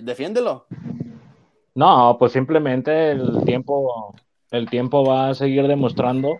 [0.04, 0.66] defiéndelo.
[1.76, 4.16] No, pues simplemente el tiempo,
[4.52, 6.38] el tiempo va a seguir demostrando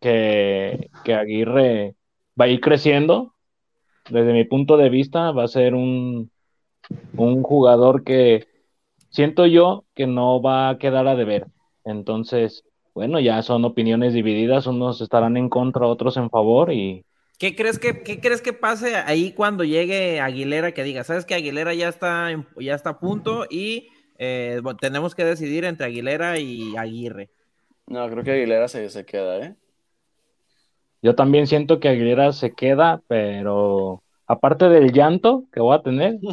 [0.00, 1.96] que, que Aguirre
[2.38, 3.32] va a ir creciendo.
[4.10, 6.30] Desde mi punto de vista, va a ser un,
[7.16, 8.46] un jugador que
[9.10, 11.46] siento yo que no va a quedar a deber.
[11.84, 12.64] Entonces,
[12.94, 17.04] bueno, ya son opiniones divididas, unos estarán en contra, otros en favor y...
[17.38, 21.34] ¿Qué crees que, qué crees que pase ahí cuando llegue Aguilera que diga, sabes que
[21.34, 26.74] Aguilera ya está, ya está a punto y eh, tenemos que decidir entre Aguilera y
[26.78, 27.28] Aguirre?
[27.86, 29.54] No, creo que Aguilera se, se queda, ¿eh?
[31.06, 36.18] Yo también siento que Aguilera se queda, pero aparte del llanto que voy a tener.
[36.18, 36.32] De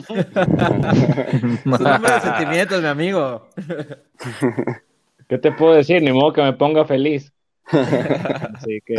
[2.24, 3.46] sentimientos, mi amigo.
[5.30, 6.02] ¿Qué te puedo decir?
[6.02, 7.32] Ni modo que me ponga feliz.
[7.68, 8.96] Así que.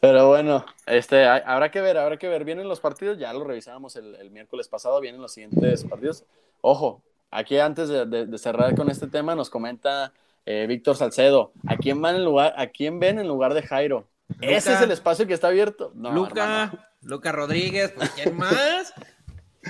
[0.00, 2.44] Pero bueno, este, habrá que ver, habrá que ver.
[2.44, 6.26] Vienen los partidos, ya lo revisábamos el, miércoles pasado, vienen los siguientes partidos.
[6.60, 10.12] Ojo, aquí antes de, cerrar con este tema, nos comenta
[10.44, 14.09] eh, Víctor Salcedo, ¿a quién, van en lugar, ¿a quién ven en lugar de Jairo?
[14.40, 15.92] Ese es el espacio que está abierto.
[15.94, 18.94] Luca, Luca Rodríguez, pues, ¿quién más?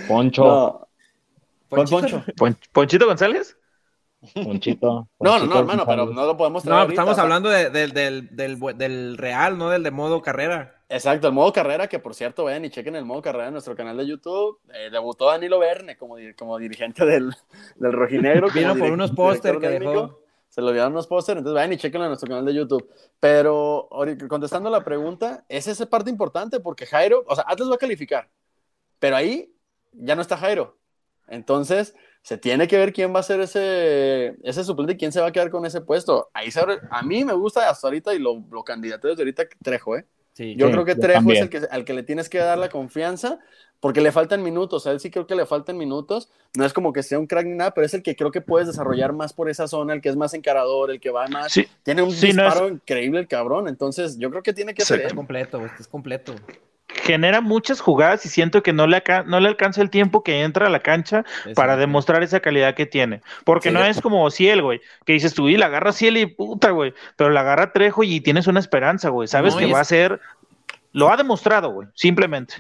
[0.08, 0.86] Poncho.
[1.68, 2.24] Ponchito.
[2.72, 3.56] ¿Ponchito González?
[4.34, 5.08] Ponchito.
[5.20, 6.86] No, no, no, hermano, pero no lo podemos traer.
[6.86, 10.76] No, estamos hablando del, real, no del de modo carrera.
[10.88, 13.76] Exacto, el modo carrera, que por cierto, vayan y chequen el modo carrera en nuestro
[13.76, 14.58] canal de YouTube.
[14.74, 17.32] Eh, debutó Danilo Verne como, como dirigente del,
[17.76, 18.48] del Rojinegro.
[18.50, 20.19] Vino por unos póster que dejó
[20.50, 22.90] se lo dieron unos pósteres, entonces vayan y chequenlo en nuestro canal de YouTube.
[23.20, 23.88] Pero
[24.28, 28.28] contestando la pregunta, es esa parte importante porque Jairo, o sea, Atlas va a calificar,
[28.98, 29.54] pero ahí
[29.92, 30.76] ya no está Jairo.
[31.28, 35.20] Entonces, se tiene que ver quién va a ser ese, ese suplente y quién se
[35.20, 36.28] va a quedar con ese puesto.
[36.34, 36.60] Ahí se
[36.90, 40.06] a mí me gusta hasta ahorita y lo, lo candidato desde ahorita Trejo, ¿eh?
[40.56, 43.38] yo creo que Trejo es el que, al que le tienes que dar la confianza
[43.80, 44.86] porque le faltan minutos.
[44.86, 46.30] A él sí creo que le faltan minutos.
[46.54, 48.40] No es como que sea un crack ni nada, pero es el que creo que
[48.40, 51.58] puedes desarrollar más por esa zona, el que es más encarador, el que va más.
[51.82, 53.68] Tiene un disparo increíble el cabrón.
[53.68, 55.00] Entonces, yo creo que tiene que ser.
[55.00, 56.34] Es completo, es completo
[57.02, 60.66] genera muchas jugadas y siento que no le, no le alcanza el tiempo que entra
[60.66, 63.20] a la cancha para demostrar esa calidad que tiene.
[63.44, 66.70] Porque no es como Ciel, güey, que dices tú, y la agarra Ciel y puta,
[66.70, 69.28] güey, pero la agarra Trejo y tienes una esperanza, güey.
[69.28, 70.20] Sabes que va a ser.
[70.92, 72.54] Lo ha demostrado, güey, simplemente.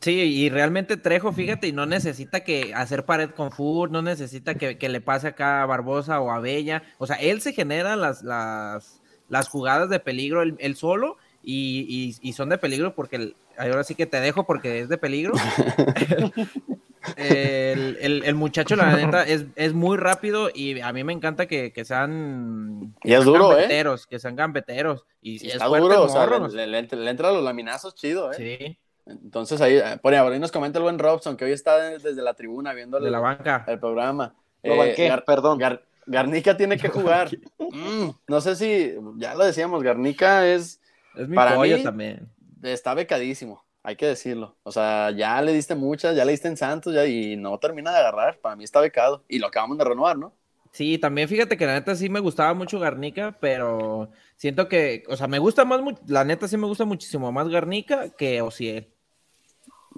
[0.00, 4.54] Sí, y realmente Trejo, fíjate, y no necesita que hacer pared con Fur, no necesita
[4.54, 6.82] que, le pase acá a Barbosa o a Bella.
[6.98, 12.32] O sea, él se genera las, las, las jugadas de peligro él, solo y, y,
[12.32, 15.32] son de peligro porque ahora sí que te dejo porque es de peligro.
[17.16, 23.12] el, muchacho, la neta, es, muy rápido y a mí me encanta que, sean, y
[23.12, 23.62] es duro, ¿eh?
[23.62, 25.04] gambeteros, que sean gambeteros.
[25.20, 28.36] Y, está duro, o sea, le, le, entra los laminazos chido, ¿eh?
[28.36, 28.78] Sí.
[29.06, 32.34] Entonces ahí, eh, por ahí nos comenta el buen Robson, que hoy está desde la
[32.34, 33.64] tribuna viendo la banca.
[33.68, 34.34] el programa.
[34.62, 35.60] Eh, perdón.
[36.06, 37.30] Garnica tiene que jugar.
[37.58, 40.80] Mm, no sé si, ya lo decíamos, Garnica es...
[41.16, 42.28] Es mi para mí, también.
[42.62, 44.56] Está becadísimo, hay que decirlo.
[44.62, 47.90] O sea, ya le diste muchas, ya le diste en Santos ya, y no termina
[47.90, 48.38] de agarrar.
[48.38, 49.24] Para mí está becado.
[49.28, 50.32] Y lo acabamos de renovar, ¿no?
[50.72, 55.16] Sí, también fíjate que la neta sí me gustaba mucho Garnica, pero siento que, o
[55.16, 58.88] sea, me gusta más, la neta sí me gusta muchísimo más Garnica que Ociel.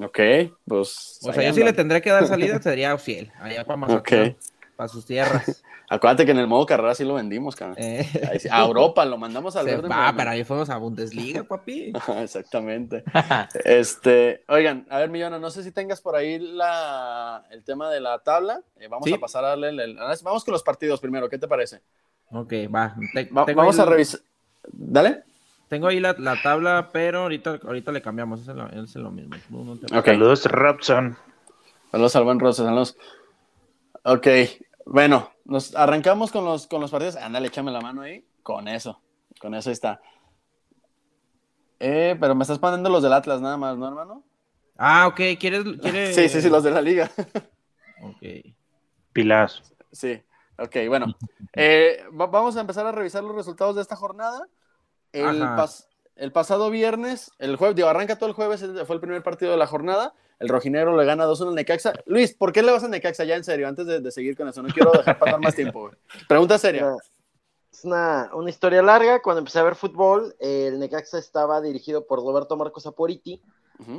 [0.01, 0.19] Ok,
[0.67, 1.19] pues.
[1.23, 4.37] O sea, yo sí le tendré que dar salida, sería fiel, allá para Mazatlán,
[4.77, 5.63] para sus tierras.
[5.91, 7.79] Acuérdate que en el modo carrera sí lo vendimos, cabrón.
[7.79, 8.07] Eh.
[8.51, 9.89] A Europa lo mandamos al verde.
[9.91, 11.95] Ah, pero ahí fuimos a Bundesliga, papi.
[12.21, 13.05] Exactamente.
[13.65, 18.01] este, oigan, a ver, Millona, no sé si tengas por ahí la, el tema de
[18.01, 18.61] la tabla.
[18.77, 21.81] Eh, vamos a pasar a darle el, Vamos con los partidos primero, ¿qué te parece?
[22.31, 22.95] Ok, va.
[23.33, 24.21] vamos a revisar.
[24.71, 25.25] Dale.
[25.69, 28.41] Tengo ahí la, tabla, pero ahorita, ahorita le cambiamos.
[28.41, 29.37] Es lo, es lo mismo.
[30.05, 31.17] Saludos, Robson.
[31.91, 32.67] Saludos al buen Robson.
[32.67, 32.97] Saludos.
[34.05, 34.27] Ok,
[34.87, 37.17] bueno, nos arrancamos con los, con los partidos.
[37.17, 38.25] Ándale, échame la mano ahí.
[38.43, 39.01] Con eso.
[39.39, 40.01] Con eso está.
[41.79, 44.25] Eh, pero me estás poniendo los del Atlas nada más, ¿no, hermano?
[44.79, 45.39] Ah, ok.
[45.39, 45.65] ¿Quieres...?
[46.15, 47.11] Sí, sí, sí, los de la liga.
[48.03, 48.55] ok.
[49.13, 49.63] Pilas.
[49.93, 50.23] Sí.
[50.59, 51.15] Ok, bueno.
[51.53, 54.49] Eh, vamos a empezar a revisar los resultados de esta jornada.
[55.13, 59.57] El, pasado viernes, el jueves, digo, arranca todo el jueves, fue el primer partido de
[59.57, 60.15] la jornada.
[60.39, 61.93] El rojinegro le gana 2-1 al Necaxa.
[62.07, 63.67] Luis, ¿por qué le vas a Necaxa ya en serio?
[63.67, 65.91] Antes de, seguir con eso, no quiero dejar pasar más tiempo.
[66.29, 66.97] Pregunta seria.
[67.73, 69.21] Es una, historia larga.
[69.21, 73.41] Cuando empecé a ver fútbol, el Necaxa estaba dirigido por Roberto Marcos Aporiti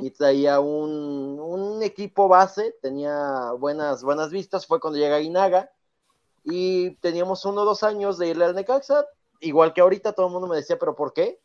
[0.02, 4.66] y traía un, equipo base, tenía buenas, buenas vistas.
[4.66, 5.70] Fue cuando llega Inaga
[6.44, 9.06] y teníamos uno o dos años de irle al Necaxa
[9.40, 11.38] igual que ahorita todo el mundo me decía, pero ¿por qué?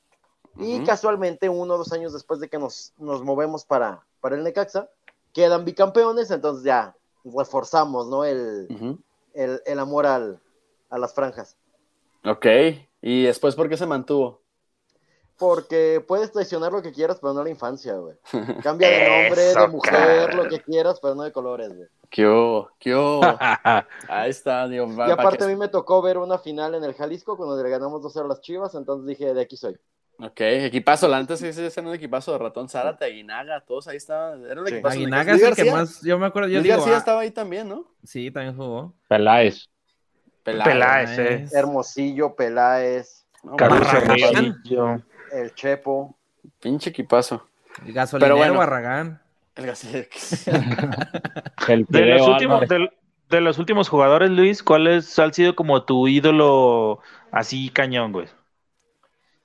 [0.58, 4.44] Y casualmente, uno o dos años después de que nos, nos movemos para, para el
[4.44, 4.90] Necaxa,
[5.34, 8.24] quedan bicampeones, entonces ya reforzamos, ¿no?
[8.24, 8.98] El,
[9.34, 10.40] el, amor al,
[10.90, 11.58] a las franjas.
[12.24, 12.46] Ok,
[13.02, 14.42] ¿y después por qué se mantuvo?
[15.38, 18.16] Porque puedes traicionar lo que quieras, pero no la infancia, güey.
[18.64, 21.88] Cambia de nombre, de mujer, lo que quieras, pero no de colores, güey.
[22.10, 22.70] ¿Qué hubo?
[22.80, 22.94] ¿Qué
[24.08, 24.88] Ahí está, digo.
[24.88, 28.02] y aparte a mí me tocó ver una final en el Jalisco cuando le ganamos
[28.02, 29.78] 2-0 a las Chivas, entonces dije, de aquí soy.
[30.18, 34.46] Ok, equipazo, la antes ese era un equipazo de Ratón Zárate, Aguinaga, todos ahí estaban,
[34.46, 34.96] era un equipazo.
[34.96, 36.48] Aguinaga es el que más, yo me acuerdo.
[36.48, 37.86] Yo digo, García ah, estaba ahí también, ¿no?
[38.02, 38.94] Sí, también jugó.
[39.10, 39.68] Peláez.
[40.44, 41.48] Peláez, eh.
[41.52, 43.26] Hermosillo, Peláez.
[43.44, 43.58] No,
[45.36, 46.16] el Chepo.
[46.60, 47.48] Pinche equipazo.
[47.86, 49.22] El gasolinero bueno, Barragán.
[49.56, 50.10] El gasolinero.
[51.90, 57.00] de, los últimos, de, los últimos jugadores, Luis, ¿cuál es, ha sido como tu ídolo
[57.32, 58.28] así cañón, güey?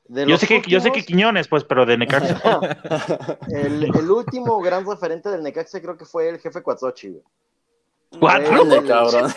[0.09, 2.41] Yo sé, que, yo sé que Quiñones, pues, pero de Necaxa.
[3.49, 7.23] el, el, último gran referente del Necaxa creo que fue el jefe Cuatzochi, güey.
[8.19, 8.65] ¿Cuatro?
[8.87, 9.33] cabrón.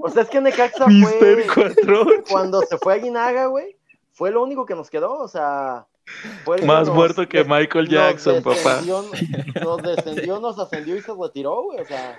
[0.00, 1.46] O sea, es que Necaxa fue.
[2.28, 3.75] Cuando se fue a Guinaga, güey,
[4.16, 5.86] fue lo único que nos quedó, o sea.
[6.64, 8.80] Más muerto que Michael Jackson, papá.
[8.80, 12.18] Nos descendió, nos ascendió y se retiró, güey, o sea.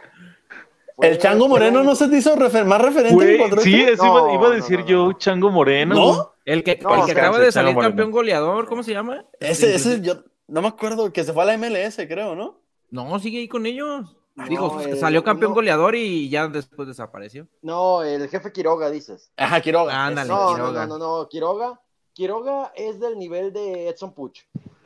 [1.01, 5.13] el Chango Moreno no se te hizo más referente Sí, eso iba, a decir yo,
[5.13, 5.95] Chango Moreno.
[5.95, 6.33] ¿No?
[6.45, 9.25] El que, acaba de salir campeón goleador, ¿cómo se llama?
[9.39, 12.59] Ese, ese, yo no me acuerdo, que se fue a la MLS, creo, ¿no?
[12.91, 14.15] No, sigue ahí con ellos.
[14.47, 17.47] Dijo, salió campeón goleador y ya después desapareció.
[17.63, 19.31] No, el jefe Quiroga, dices.
[19.35, 20.05] Ajá, Quiroga.
[20.05, 20.85] Ándale, no, Quiroga.
[20.85, 21.81] no, no, no, Quiroga.
[22.17, 24.39] Quiroga es del nivel de Edson Puch.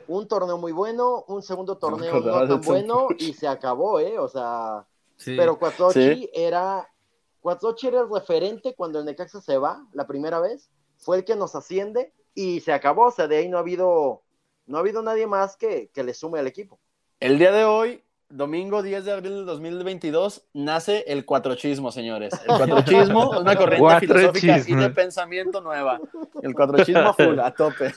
[0.06, 4.18] Un torneo muy bueno, un segundo torneo no, tan bueno y se acabó, ¿eh?
[4.18, 4.86] O sea,
[5.24, 6.86] pero Cuatochi era
[7.40, 10.68] Cuatochi era el referente cuando el Necaxa se va la primera vez,
[10.98, 14.20] fue el que nos asciende y se acabó, o sea, de ahí no ha habido
[14.66, 16.80] no ha habido nadie más que, que le sume al equipo.
[17.18, 22.32] El día de hoy domingo 10 de abril del 2022 nace el cuatrochismo, señores.
[22.42, 26.00] El cuatrochismo es una corriente filosófica y de pensamiento nueva.
[26.42, 27.92] El cuatrochismo full, a tope.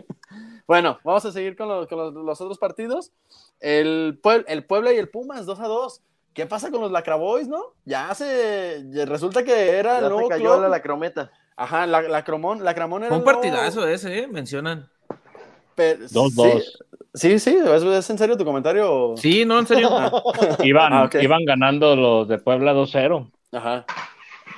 [0.66, 3.12] bueno, vamos a seguir con, los, otros partidos.
[3.60, 6.02] El, el Puebla y el Pumas, 2 a 2.
[6.32, 7.74] ¿Qué pasa con los Lacraboys, no?
[7.84, 8.84] Ya se.
[9.06, 10.00] Resulta que era.
[10.00, 11.30] Ya se cayó la lacrometa.
[11.56, 13.14] Ajá, la, Lacromón, Lacramón era.
[13.14, 14.26] Un partidazo ese, ¿eh?
[14.26, 14.90] Mencionan.
[15.76, 16.62] 2-2.
[17.14, 19.14] Sí, sí, ¿Es, en serio tu comentario?
[19.16, 19.88] Sí, no, en serio.
[20.64, 23.30] iban, ah, iban ganando los de Puebla 2-0.
[23.52, 23.86] Ajá.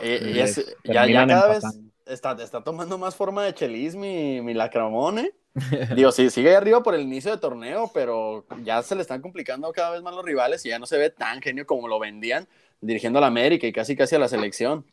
[0.03, 0.47] Y, ya,
[0.85, 1.65] ya, cada vez
[2.07, 5.33] está, está, tomando más forma de chelis mi, mi lacramone.
[5.95, 9.23] Digo, sí, sigue ahí arriba por el inicio de torneo, pero ya se le están
[9.23, 11.99] complicando cada vez más los rivales y ya no se ve tan genio como lo
[11.99, 12.47] vendían
[12.81, 14.85] dirigiendo a la América y casi casi a la selección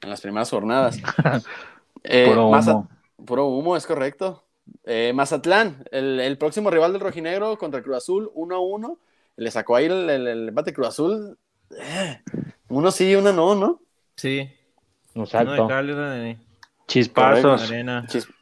[0.00, 0.98] en las primeras jornadas.
[2.02, 2.88] Eh, puro humo.
[3.26, 4.42] puro humo, es correcto.
[4.84, 8.98] Eh, Mazatlán, el, próximo rival del rojinegro contra Cruz Azul, 1 a 1.
[9.36, 11.38] Le sacó ahí el, el, empate Cruz Azul.
[11.78, 12.20] Eh,
[12.68, 13.80] uno sí, uno no, ¿no?
[14.16, 14.50] Sí.
[15.14, 15.68] Exacto.
[16.86, 17.72] Chispazos.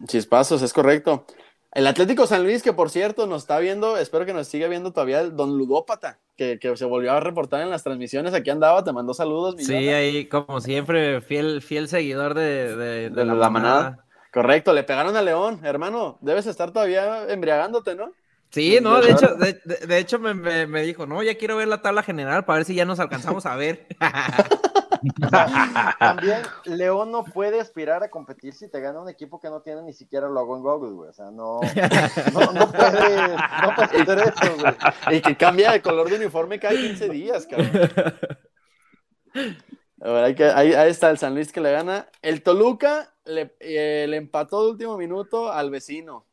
[0.06, 1.26] chispazos, es correcto.
[1.72, 4.92] El Atlético San Luis, que por cierto nos está viendo, espero que nos siga viendo
[4.92, 8.32] todavía el Don Ludópata, que, se volvió a reportar en las transmisiones.
[8.32, 9.56] Aquí andaba, te mandó saludos.
[9.58, 14.06] sí, ahí, como siempre, fiel, fiel seguidor de, la, manada.
[14.32, 18.12] Correcto, le pegaron a León, hermano, debes estar todavía embriagándote, ¿no?
[18.50, 22.46] Sí, no, de hecho, de, hecho me, dijo, no, ya quiero ver la tabla general
[22.46, 23.86] para ver si ya nos alcanzamos a ver.
[25.98, 29.82] También León no puede aspirar a competir si te gana un equipo que no tiene
[29.82, 31.10] ni siquiera logo en Google, güey.
[31.10, 31.60] O sea, no,
[32.32, 34.74] no, puede, no puede hacer eso, güey.
[35.18, 37.70] Y que cambia de color de uniforme cada 15 días, cabrón.
[40.00, 42.08] ahí, ahí, está el San Luis que le gana.
[42.22, 46.26] El Toluca le, eh, le, empató de último minuto al vecino,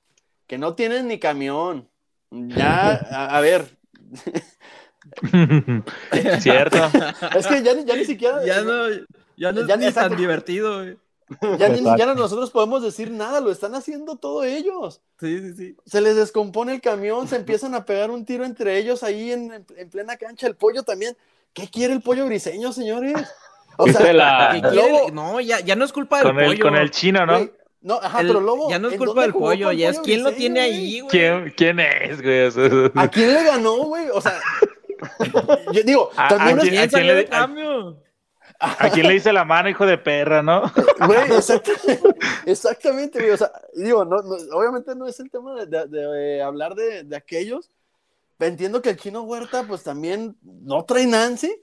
[0.48, 1.89] que no tienen ni camión.
[2.32, 3.78] Ya, a, ver.
[6.39, 6.78] Cierto.
[7.38, 8.46] Es que ya, ya ni siquiera.
[8.46, 8.88] Ya no,
[9.38, 10.84] ya no ya es tan divertido,
[11.60, 15.02] Ya ni siquiera nosotros podemos decir nada, lo están haciendo todos ellos.
[15.20, 15.78] Sí, sí, sí.
[15.86, 19.66] Se les descompone el camión, se empiezan a pegar un tiro entre ellos ahí en,
[19.76, 20.48] en plena cancha.
[20.48, 21.16] El pollo también.
[21.54, 23.14] ¿Qué quiere el pollo briseño, señores?
[23.78, 24.61] O sea, la...
[25.11, 26.51] no, ya, ya, no es culpa del con pollo.
[26.51, 27.49] El, con el chino, ¿no?
[27.82, 28.69] no, ajá, pero Lobo.
[28.69, 31.11] Ya no es culpa del pollo, ya es quién lo tiene ahí, güey.
[31.11, 32.91] ¿Quién, ¿Quién, es, güey?
[32.95, 34.09] ¿A quién le ganó, güey?
[34.09, 34.39] O sea,
[35.71, 38.01] yo digo, también ¿a, quién, ¿a quién le cambio?
[38.59, 40.71] ¿A quién le dice la mano, hijo de perra, no?
[41.05, 41.19] Güey,
[42.45, 43.32] exactamente, güey.
[43.32, 47.03] O sea, digo, no, no, obviamente no es el tema de, de, de hablar de,
[47.03, 47.69] de aquellos.
[48.39, 51.53] Entiendo que el chino Huerta, pues también no trae Nancy,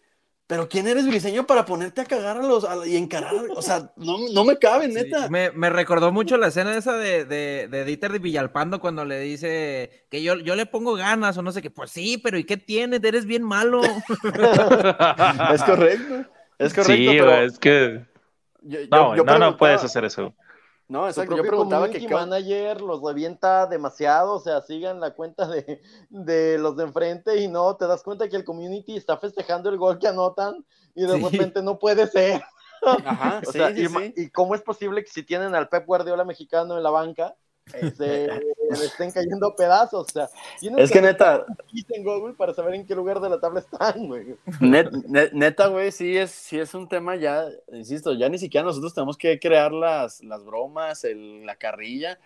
[0.53, 3.33] pero ¿quién eres briseño para ponerte a cagar a los y encarar?
[3.57, 5.31] O sea, no, no me cabe, neta.
[5.31, 9.19] me, me, recordó mucho la escena esa de, de, de, Dieter de Villalpando cuando le
[9.19, 11.71] dice que yo, yo le pongo ganas o no sé qué.
[11.71, 13.03] Pues sí, pero ¿y qué tienes?
[13.03, 13.81] Eres bien malo.
[15.55, 16.27] es correcto.
[16.59, 17.35] Es correcto, sí, pero...
[17.35, 18.05] es que...
[18.91, 20.35] no, no, no puedes hacer eso.
[20.89, 21.37] No, exacto.
[21.37, 25.81] Yo preguntaba que manager los revienta demasiado, o sea, sigan la cuenta de,
[26.11, 29.79] de, los de enfrente y no te das cuenta que el community está festejando el
[29.79, 30.65] gol que anotan
[30.95, 32.43] y de repente no puede ser.
[32.83, 36.77] Ajá, sí, sí, y, y, cómo es posible que si tienen al Pep Guardiola mexicano
[36.77, 37.37] en la banca,
[37.97, 40.07] se le estén cayendo pedazos.
[40.07, 40.29] O sea,
[40.61, 41.45] es que, neta.
[41.91, 44.37] En Google para saber en qué lugar de la tabla están, güey.
[44.61, 49.17] neta, güey, sí es, sí es un tema ya, insisto, ya ni siquiera nosotros tenemos
[49.17, 52.19] que crear las, las bromas, el, la carrilla.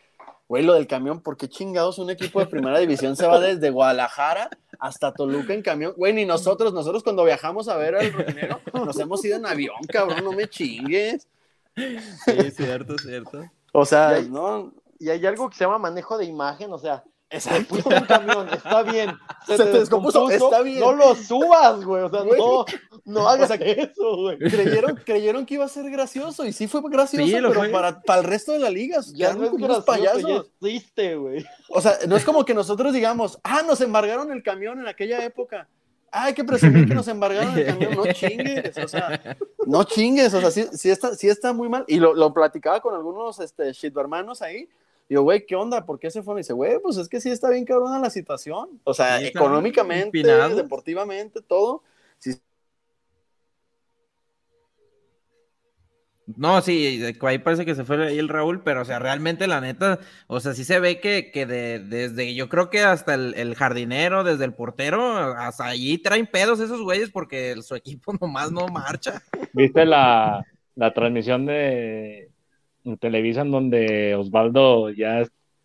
[0.48, 3.70] Güey, lo del camión, ¿por qué chingados un equipo de primera división se va desde
[3.70, 5.94] Guadalajara hasta Toluca en camión?
[5.96, 9.76] Güey, ni nosotros, nosotros cuando viajamos a ver al Rojinegro, nos hemos ido en avión,
[9.88, 11.26] cabrón, no me chingues.
[11.74, 13.44] Sí, cierto, cierto.
[13.72, 17.74] O sea, no, y hay algo que se llama manejo de imagen, o sea, Exacto.
[17.74, 19.10] fuiste un camión, está bien.
[19.46, 20.80] Se, te descompuso, está bien.
[20.80, 22.02] No lo subas, güey.
[22.04, 22.64] O sea, no,
[23.04, 24.38] no hagas eso, güey.
[24.38, 28.26] Creyeron, creyeron que iba a ser gracioso y sí fue gracioso, pero Para, para el
[28.26, 29.00] resto de la liga.
[29.14, 30.50] Ya no es gracioso, payasos.
[30.60, 31.44] ya güey.
[31.68, 35.24] O sea, no es como que nosotros digamos, ah, nos embargaron el camión en aquella
[35.24, 35.68] época.
[36.12, 37.94] Ah, hay que presumir que nos embargaron el camión.
[37.94, 39.36] No chingues, o sea,
[39.66, 41.84] no chingues, o sea, sí, sí, está, sí está muy mal.
[41.88, 44.68] Y lo, lo platicaba con algunos este, hermanos ahí
[45.08, 45.86] Digo, güey, ¿qué onda?
[45.86, 46.34] ¿Por qué se fue?
[46.34, 48.80] Y dice, güey, pues es que sí está bien cabrona la situación.
[48.84, 50.22] O sea, económicamente,
[50.54, 51.82] deportivamente, todo.
[56.36, 59.60] No, sí, ahí parece que se fue ahí el Raúl, pero o sea, realmente la
[59.60, 63.54] neta, o sea, sí se ve que, que de, desde, yo creo que hasta el,
[63.54, 68.66] jardinero, desde el portero, hasta allí traen pedos esos güeyes porque su equipo nomás no
[68.66, 69.22] marcha.
[69.52, 70.44] ¿Viste la,
[70.74, 72.28] la transmisión de,
[73.00, 75.24] televisan donde Osvaldo ya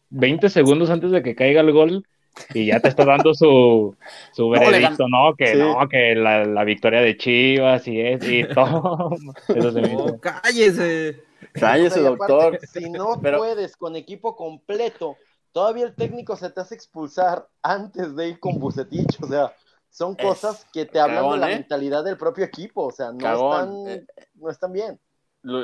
[0.09, 2.05] 20 segundos antes de que caiga el gol
[2.53, 3.95] y ya te está dando su,
[4.33, 5.35] su veredicto, ¿no?
[5.35, 9.11] Que no, que la, victoria de Chivas y es y todo.
[10.21, 11.23] cállese.
[11.53, 12.59] Cállese, doctor.
[12.71, 15.17] si no puedes con equipo completo,
[15.51, 19.53] todavía el técnico se te hace expulsar antes de ir con Bucetich, o sea,
[19.89, 21.55] son cosas que te hablan de la ¿eh?
[21.55, 24.05] mentalidad del propio equipo, o sea, no, están,
[24.35, 24.99] no están bien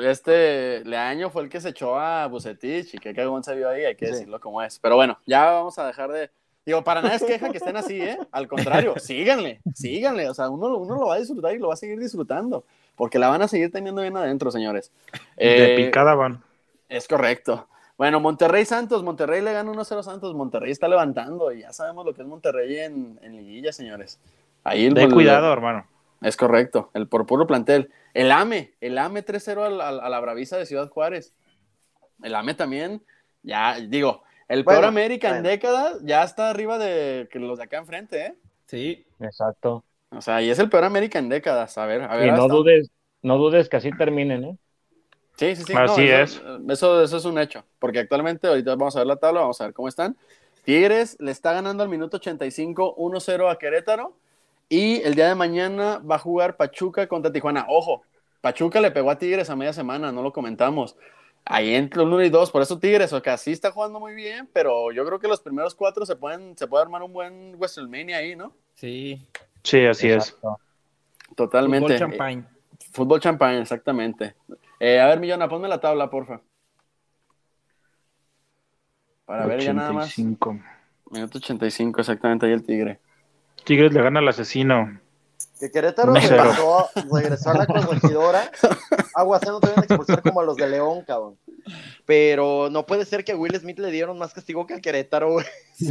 [0.02, 3.84] este Leaño fue el que se echó a Bucetich y qué cagón se vio ahí,
[3.84, 4.78] hay que decirlo como es.
[4.78, 6.30] Pero bueno, ya vamos a dejar de.
[6.66, 8.18] Digo, para nada es queja que estén así, ¿eh?
[8.30, 10.28] Al contrario, síganle, síganle.
[10.28, 12.64] O sea, uno, uno lo va a disfrutar y lo va a seguir disfrutando,
[12.94, 14.92] porque la van a seguir teniendo bien adentro, señores.
[15.36, 16.42] de eh, picada van.
[16.88, 17.68] Es correcto.
[17.96, 22.14] Bueno, Monterrey Santos, Monterrey le gana 1-0 Santos, Monterrey está levantando y ya sabemos lo
[22.14, 24.20] que es Monterrey en, en liguilla, señores.
[24.62, 25.86] Ahí el, de cuidado, hermano.
[26.20, 27.90] Es correcto, el por puro plantel.
[28.14, 31.34] El AME, el AME 3-0 a, la Bravisa de Ciudad Juárez.
[32.22, 33.02] El AME también,
[33.42, 37.78] ya digo, el peor América en décadas ya está arriba de que los de acá
[37.78, 38.34] enfrente, ¿eh?
[38.66, 39.84] Sí, exacto.
[40.10, 41.76] O sea, y es el peor América en décadas.
[41.78, 42.28] A ver, a ver.
[42.28, 42.90] Y no dudes,
[43.22, 44.56] no dudes que así terminen, ¿eh?
[45.36, 45.72] Sí, sí, sí.
[45.76, 46.42] Así es.
[46.68, 47.64] Eso, eso es un hecho.
[47.78, 50.16] Porque actualmente, ahorita vamos a ver la tabla, vamos a ver cómo están.
[50.64, 54.16] Tigres le está ganando al minuto 85 1-0 a Querétaro.
[54.68, 57.66] Y el día de mañana va a jugar Pachuca contra Tijuana.
[57.68, 58.02] Ojo,
[58.40, 60.96] Pachuca le pegó a Tigres a media semana, no lo comentamos.
[61.44, 64.14] Ahí entre el 1 y 2, por eso Tigres, o que así está jugando muy
[64.14, 67.54] bien, pero yo creo que los primeros cuatro se pueden, se puede armar un buen
[67.58, 68.52] WrestleMania ahí, ¿no?
[68.74, 69.26] Sí.
[69.62, 70.36] Sí, así es.
[71.34, 71.86] Totalmente.
[71.86, 72.44] Fútbol champagne.
[72.92, 74.34] fútbol champagne, exactamente.
[74.78, 76.42] Eh, a ver, Millona, ponme la tabla, porfa.
[79.24, 80.18] Para ver ya nada más.
[80.18, 83.00] Minuto 85, exactamente, ahí el Tigre.
[83.68, 84.98] Tigres le gana al asesino.
[85.60, 88.50] Que Querétaro se pasó, regresó a la corregidora.
[89.14, 91.36] Aguas, no te van a expulsar como a los de León, cabrón.
[92.06, 95.32] Pero no puede ser que a Will Smith le dieron más castigo que al Querétaro,
[95.32, 95.46] güey.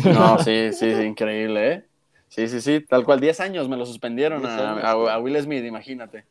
[0.05, 1.85] No, sí, sí, sí, increíble, ¿eh?
[2.29, 6.25] Sí, sí, sí, tal cual, 10 años me lo suspendieron a, Will Smith, imagínate.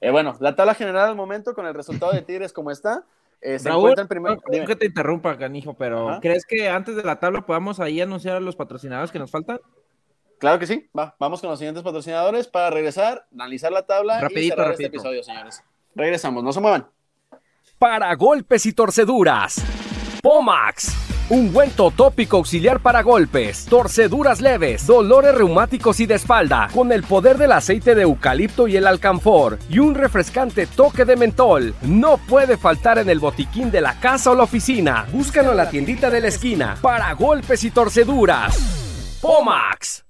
[0.00, 3.02] Eh, bueno, la tabla general al momento con el resultado de Tigres como está.
[3.40, 4.38] Eh, se Raúl, en primer...
[4.38, 8.36] no, que te interrumpa, canijo, pero ¿crees que antes de la tabla podamos ahí anunciar
[8.36, 9.58] a los patrocinadores que nos faltan?
[10.38, 14.48] Claro que sí, va, vamos con los siguientes patrocinadores para regresar, analizar la tabla y
[14.48, 15.62] cerrar este episodio, señores.
[15.94, 16.86] Regresamos, no se muevan.
[17.78, 19.62] Para golpes y torceduras,
[20.22, 21.06] Pomax.
[21.28, 27.02] Un buen tópico auxiliar para golpes, torceduras leves, dolores reumáticos y de espalda, con el
[27.02, 31.74] poder del aceite de eucalipto y el alcanfor, y un refrescante toque de mentol.
[31.82, 35.06] No puede faltar en el botiquín de la casa o la oficina.
[35.10, 36.76] Búscalo en la tiendita de la esquina.
[36.80, 39.18] Para golpes y torceduras.
[39.20, 40.05] Pomax.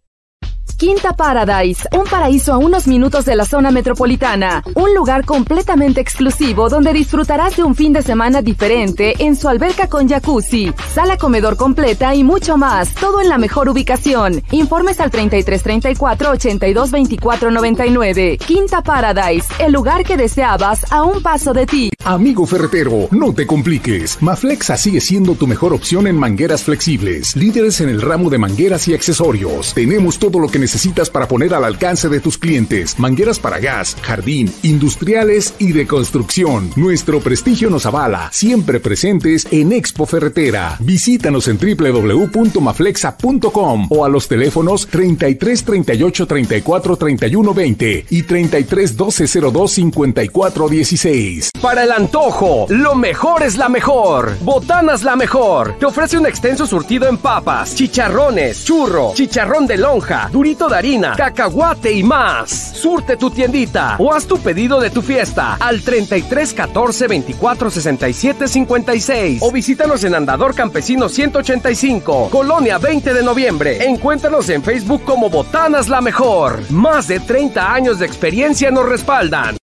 [0.76, 4.62] Quinta Paradise, un paraíso a unos minutos de la zona metropolitana.
[4.74, 9.88] Un lugar completamente exclusivo donde disfrutarás de un fin de semana diferente en su alberca
[9.88, 12.92] con jacuzzi, sala comedor completa y mucho más.
[12.92, 14.42] Todo en la mejor ubicación.
[14.50, 18.36] Informes al 3334 82 24 99.
[18.36, 21.90] Quinta Paradise, el lugar que deseabas a un paso de ti.
[22.04, 24.20] Amigo ferretero, no te compliques.
[24.20, 27.34] Maflexa sigue siendo tu mejor opción en mangueras flexibles.
[27.34, 29.72] Líderes en el ramo de mangueras y accesorios.
[29.72, 30.65] Tenemos todo lo que necesitas
[31.12, 32.98] para poner al alcance de tus clientes.
[32.98, 36.70] Mangueras para gas, jardín, industriales y de construcción.
[36.76, 40.76] Nuestro prestigio nos avala, siempre presentes en Expo Ferretera.
[40.80, 49.40] Visítanos en www.maflexa.com o a los teléfonos 33 38 34 31 20 y 33 12
[49.40, 51.50] 02 54 16.
[51.60, 54.36] Para el antojo, lo mejor es la mejor.
[54.40, 55.76] Botanas la mejor.
[55.78, 61.92] Te ofrece un extenso surtido en papas, chicharrones, churro, chicharrón de lonja, de harina, cacahuate
[61.92, 62.50] y más.
[62.50, 68.48] Surte tu tiendita o haz tu pedido de tu fiesta al 33 14 24 67
[68.48, 73.84] 56 o visítanos en Andador Campesino 185, Colonia 20 de noviembre.
[73.84, 76.58] Encuéntranos en Facebook como Botanas la mejor.
[76.70, 79.56] Más de 30 años de experiencia nos respaldan.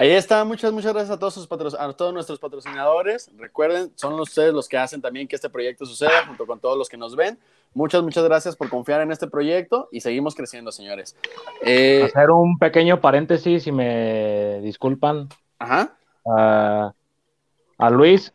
[0.00, 3.30] Ahí está, muchas, muchas gracias a todos, sus a todos nuestros patrocinadores.
[3.36, 6.88] Recuerden, son ustedes los que hacen también que este proyecto suceda, junto con todos los
[6.88, 7.38] que nos ven.
[7.72, 11.16] Muchas, muchas gracias por confiar en este proyecto y seguimos creciendo, señores.
[11.62, 15.28] Eh, Hacer un pequeño paréntesis, si me disculpan.
[15.58, 15.94] Ajá.
[16.26, 18.34] a Luis,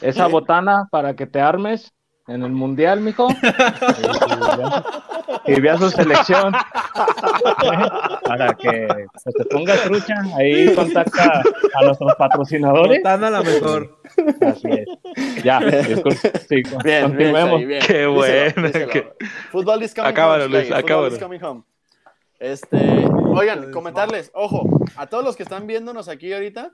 [0.00, 1.92] esa botana para que te armes
[2.30, 3.28] en el mundial, mijo.
[5.46, 6.52] y vea su selección
[8.24, 10.14] para que se te ponga trucha.
[10.36, 11.42] Ahí contacta
[11.74, 12.98] a nuestros patrocinadores.
[12.98, 13.98] Botana la mejor.
[14.40, 15.42] Así es.
[15.42, 15.60] Ya.
[16.48, 17.66] Sí, bien, continuemos.
[17.66, 18.68] Bien, Qué bueno.
[19.50, 20.58] Fútbol is coming acábalo, home.
[20.58, 21.18] Luis, acábalo.
[21.18, 21.62] coming home.
[22.38, 24.66] Este, oigan, comentarles, ojo,
[24.96, 26.70] a todos los que están viéndonos aquí ahorita,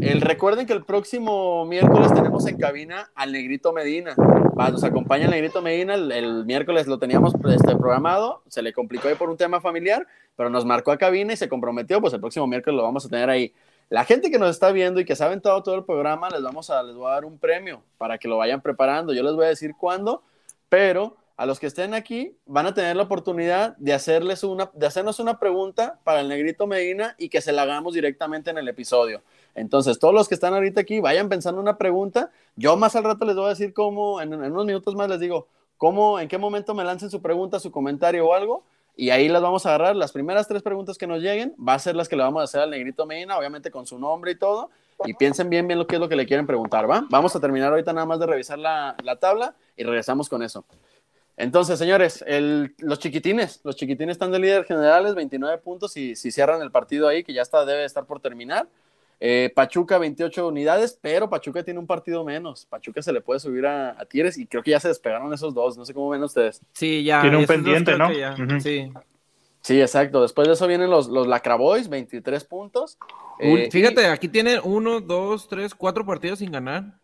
[0.00, 4.14] el, recuerden que el próximo miércoles tenemos en cabina al Negrito Medina.
[4.16, 5.94] nos acompaña el Negrito Medina.
[5.94, 8.42] El, miércoles lo teníamos este, programado.
[8.48, 11.48] Se le complicó ahí por un tema familiar, pero nos marcó a cabina y se
[11.48, 12.00] comprometió.
[12.00, 13.52] Pues el próximo miércoles lo vamos a tener ahí.
[13.88, 16.70] La gente que nos está viendo y que saben todo, todo el programa, les, vamos
[16.70, 19.12] a, les voy a dar un premio para que lo vayan preparando.
[19.12, 20.22] Yo les voy a decir cuándo,
[20.68, 24.86] pero a los que estén aquí van a tener la oportunidad de, hacerles una, de
[24.86, 28.68] hacernos una pregunta para el Negrito Medina y que se la hagamos directamente en el
[28.68, 29.22] episodio.
[29.54, 32.30] Entonces, todos los que están ahorita aquí, vayan pensando una pregunta.
[32.56, 35.46] Yo más al rato les voy a decir cómo, en, unos minutos más les digo,
[35.76, 38.64] cómo, en qué momento me lancen su pregunta, su comentario o algo.
[38.96, 39.96] Y ahí las vamos a agarrar.
[39.96, 42.44] Las primeras tres preguntas que nos lleguen va a ser las que le vamos a
[42.44, 44.70] hacer al Negrito Medina, obviamente con su nombre y todo.
[45.04, 47.04] Y piensen bien, bien lo que es lo que le quieren preguntar, ¿va?
[47.10, 50.64] Vamos a terminar ahorita nada más de revisar la, la tabla y regresamos con eso.
[51.36, 56.30] Entonces, señores, el, los chiquitines, los chiquitines están de líder generales, 29 puntos y si
[56.30, 58.68] cierran el partido ahí, que ya está, debe estar por terminar.
[59.24, 62.66] Eh, Pachuca 28 unidades, pero Pachuca tiene un partido menos.
[62.66, 65.54] Pachuca se le puede subir a, a Tigres y creo que ya se despegaron esos
[65.54, 65.78] dos.
[65.78, 66.60] No sé cómo ven ustedes.
[66.72, 67.20] Sí, ya.
[67.20, 68.08] Tiene un pendiente, ¿no?
[68.60, 68.90] Sí.
[69.60, 70.22] Sí, exacto.
[70.22, 72.98] Después de eso vienen los, los Lacraboys, 23 puntos.
[73.38, 76.98] Eh, fíjate, aquí tiene uno, dos, tres, cuatro partidos sin ganar.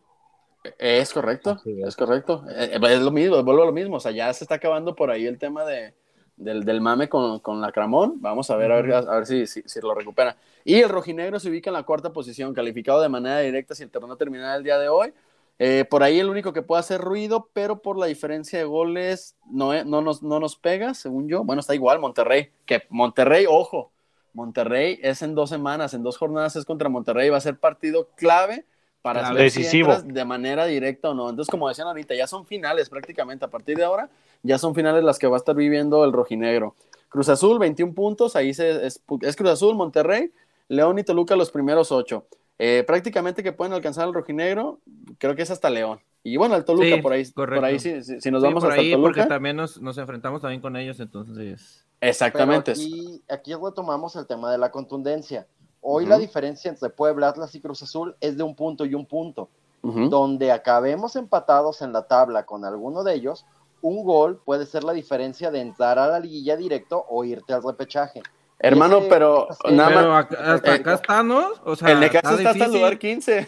[0.76, 1.94] Es correcto, es.
[1.94, 2.44] correcto.
[2.50, 3.98] Eh, es lo mismo, vuelvo a lo mismo.
[3.98, 5.94] O sea, ya se está acabando por ahí el tema de,
[6.38, 8.20] del, del mame con, con la Cramón.
[8.20, 10.36] Vamos a ver, a ver, a ver si, si, lo recupera.
[10.68, 13.90] Y el rojinegro se ubica en la cuarta posición, calificado de manera directa si el
[13.90, 15.14] torneo termina el día de hoy.
[15.58, 19.34] Eh, por ahí el único que puede hacer ruido, pero por la diferencia de goles
[19.50, 21.42] no, eh, no, nos, no nos pega, según yo.
[21.42, 23.92] Bueno, está igual Monterrey, que Monterrey, ojo,
[24.34, 28.10] Monterrey es en dos semanas, en dos jornadas es contra Monterrey, va a ser partido
[28.14, 28.66] clave
[29.00, 29.96] para saber decisivo.
[29.96, 31.30] Si de manera directa o no.
[31.30, 33.42] Entonces, como decían ahorita, ya son finales prácticamente.
[33.42, 34.10] A partir de ahora,
[34.42, 36.74] ya son finales las que va a estar viviendo el rojinegro.
[37.08, 40.30] Cruz Azul, 21 puntos, ahí se, es, Cruz Azul, Monterrey,
[40.68, 42.26] León y Toluca los primeros ocho.
[42.58, 44.80] Eh, prácticamente que pueden alcanzar al rojinegro,
[45.18, 46.00] creo que es hasta León.
[46.22, 49.08] Y bueno, el Toluca por ahí, por ahí si, si, nos vamos hasta ahí, Toluca.
[49.08, 51.86] Porque también nos, nos, enfrentamos también con ellos, entonces.
[52.00, 52.74] Exactamente.
[52.76, 55.46] Y aquí, aquí retomamos el tema de la contundencia.
[55.80, 59.06] Hoy la diferencia entre Puebla, Atlas y Cruz Azul es de un punto y un
[59.06, 59.48] punto.
[59.80, 63.46] Donde acabemos empatados en la tabla con alguno de ellos,
[63.80, 67.62] un gol puede ser la diferencia de entrar a la liguilla directo o irte al
[67.62, 68.22] repechaje.
[68.60, 70.32] Hermano, pero nada más.
[70.32, 71.52] Hasta acá está, ¿no?
[71.64, 73.46] O sea, el Necaxa está, hasta el lugar 15.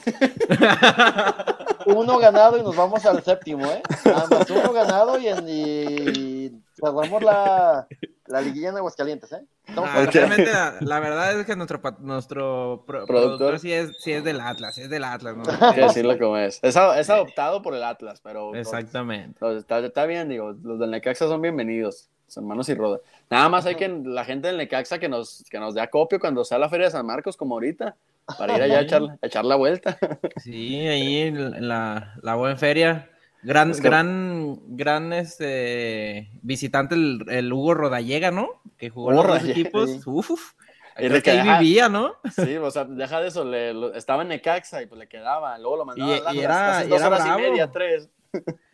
[1.87, 3.83] uno ganado y nos vamos al séptimo, ¿eh?
[4.05, 7.89] Nada más uno ganado y, y cerramos la,
[8.27, 9.45] la liguilla en Aguascalientes, ¿eh?
[9.77, 10.51] Ah, realmente
[10.81, 15.05] la, verdad es que nuestro, nuestro productor, sí, es, sí es del Atlas, es del
[15.05, 15.45] Atlas, ¿no?
[15.61, 16.59] Hay que decirlo como es.
[16.63, 18.55] Es, adoptado por el Atlas, pero...
[18.55, 19.39] Exactamente.
[19.57, 22.09] está, está, bien, digo, los del Necaxa son bienvenidos.
[22.37, 23.01] Hermanos y Roda.
[23.29, 26.45] Nada más hay que la gente del Necaxa que nos, que nos dé acopio cuando
[26.45, 27.97] sea la Feria de San Marcos, como ahorita,
[28.39, 29.99] para ir allá a echar, echar la vuelta.
[30.43, 33.11] Sí, ahí en la, la buena feria.
[33.43, 38.61] Gran, gran, gran este, visitante el, Hugo Rodallega, ¿no?
[38.77, 40.07] Que jugó en los equipos.
[40.07, 40.53] Uf,
[40.99, 42.17] y que ahí vivía, ¿no?
[42.35, 45.79] Sí, o sea, deja de eso, le, estaba en Necaxa y pues le quedaba, luego
[45.79, 48.11] lo mandaba y, y era, y era horas y media, tres.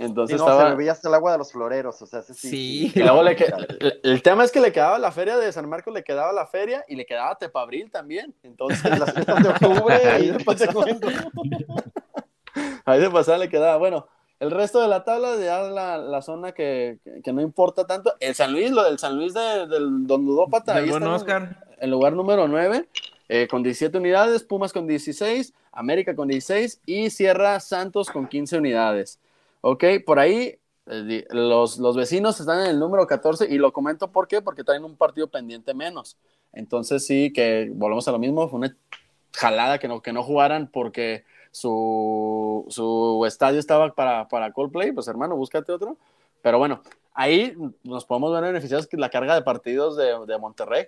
[0.00, 0.70] Entonces no, estaba...
[0.70, 2.32] se bebía hasta el agua de los floreros, o sea, sí.
[2.34, 2.92] sí.
[2.94, 3.36] Y luego le
[4.02, 6.82] el, tema es que le quedaba la feria de San Marcos, le quedaba la feria
[6.88, 8.34] y le quedaba Tepabril también.
[8.42, 10.30] Entonces, las fiestas de octubre, ahí,
[12.86, 13.76] ahí de pasada le quedaba.
[13.76, 18.14] Bueno, el resto de la tabla, ya la, la zona que, que, no importa tanto.
[18.20, 21.42] El San Luis, lo del San Luis de, del Don Ludópata, ahí está Oscar.
[21.72, 22.88] En, el lugar número 9,
[23.28, 28.56] eh, con 17 unidades, Pumas con 16, América con 16 y Sierra Santos con 15
[28.56, 29.20] unidades.
[29.62, 34.10] Ok, por ahí eh, los, los, vecinos están en el número 14 y lo comento
[34.10, 36.16] por qué, porque traen un partido pendiente menos.
[36.52, 38.76] Entonces sí, que volvemos a lo mismo, fue una
[39.32, 45.08] jalada que no, que no jugaran porque su, su estadio estaba para, para Coldplay, pues
[45.08, 45.96] hermano, búscate otro.
[46.42, 46.82] Pero bueno,
[47.12, 47.54] ahí
[47.84, 50.86] nos podemos ver beneficiados que la carga de partidos de, de Monterrey.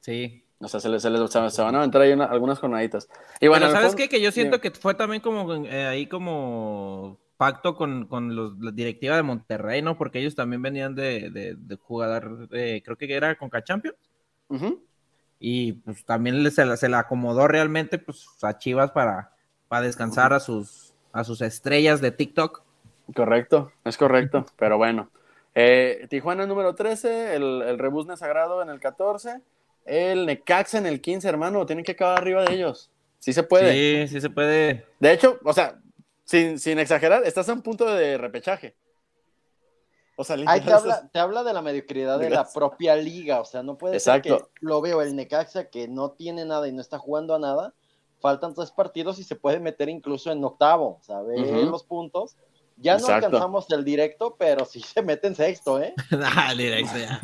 [0.00, 0.44] Sí.
[0.58, 3.08] O sea, se, les, se, les, se van a entrar ahí algunas jornaditas.
[3.40, 4.08] Y bueno, ¿sabes qué?
[4.08, 8.70] Que yo siento que fue también como eh, ahí como pacto con, con los, la
[8.70, 9.98] directiva de Monterrey, ¿no?
[9.98, 13.96] Porque ellos también venían de, de, de jugar, creo que era con Champions.
[15.40, 19.32] Y pues también se la, se la acomodó realmente pues, a Chivas para,
[19.66, 22.62] para descansar a sus, a sus estrellas de TikTok.
[23.12, 25.10] Correcto, es correcto, pero bueno.
[25.56, 29.40] Eh, Tijuana número 13, el, el Rebusne Sagrado en el 14,
[29.84, 32.88] el Necaxa en el 15, hermano, tienen que acabar arriba de ellos.
[33.18, 34.06] Sí se puede.
[34.06, 34.86] Sí, sí se puede.
[35.00, 35.81] De hecho, o sea,
[36.24, 38.76] sin, exagerar, estás a un punto de repechaje.
[40.16, 43.40] O sea, te habla, te habla de la mediocridad de la propia liga.
[43.40, 46.72] O sea, no puede ser que lo veo el Necaxa que no tiene nada y
[46.72, 47.74] no está jugando a nada.
[48.20, 50.98] Faltan tres partidos y se puede meter incluso en octavo.
[51.02, 51.40] ¿Sabes?
[51.64, 52.36] Los puntos.
[52.82, 55.94] Ya no alcanzamos el directo, pero sí se mete en sexto, ¿eh?
[56.36, 57.20] ah, directo ya.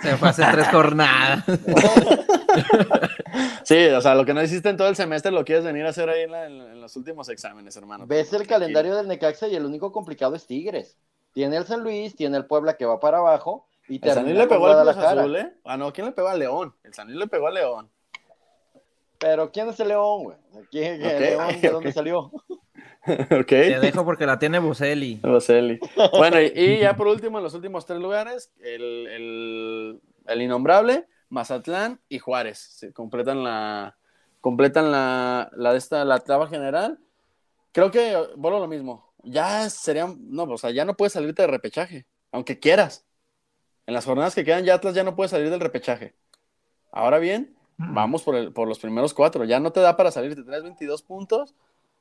[0.00, 1.44] se fue hace tres jornadas.
[3.64, 5.88] sí, o sea, lo que no hiciste en todo el semestre lo quieres venir a
[5.88, 8.06] hacer ahí en, los últimos exámenes, hermano.
[8.06, 10.96] Ves el calendario del Necaxa y el único complicado es Tigres.
[11.32, 13.66] Tiene el San Luis, tiene el Puebla que va para abajo.
[13.88, 15.52] Y el San Luis le pegó al Cruz Azul, ¿eh?
[15.64, 16.72] Ah, no, ¿quién le pegó a León?
[16.84, 17.90] El San Luis le pegó a León.
[19.18, 20.36] Pero ¿quién es el León, güey?
[20.70, 22.30] ¿Quién, León, ¿De dónde salió?
[23.30, 23.46] ok.
[23.46, 25.20] Te dejo porque la tiene Boselli.
[25.22, 25.78] Boselli.
[26.16, 32.00] Bueno, y, ya por último, en los últimos tres lugares, el, el, el innombrable, Mazatlán
[32.08, 32.58] y Juárez.
[32.58, 33.96] Se completan la,
[34.40, 36.98] completan la, la de esta, la tabla general.
[37.72, 39.12] Creo que, bueno, lo mismo.
[39.22, 43.06] Ya sería, no, o sea, ya no puedes salirte de repechaje, aunque quieras.
[43.86, 46.14] En las jornadas que quedan, ya Atlas ya no puede salir del repechaje.
[46.90, 49.44] Ahora bien, vamos por, el, por los primeros cuatro.
[49.44, 50.34] Ya no te da para salir.
[50.34, 51.54] Te traes 22 puntos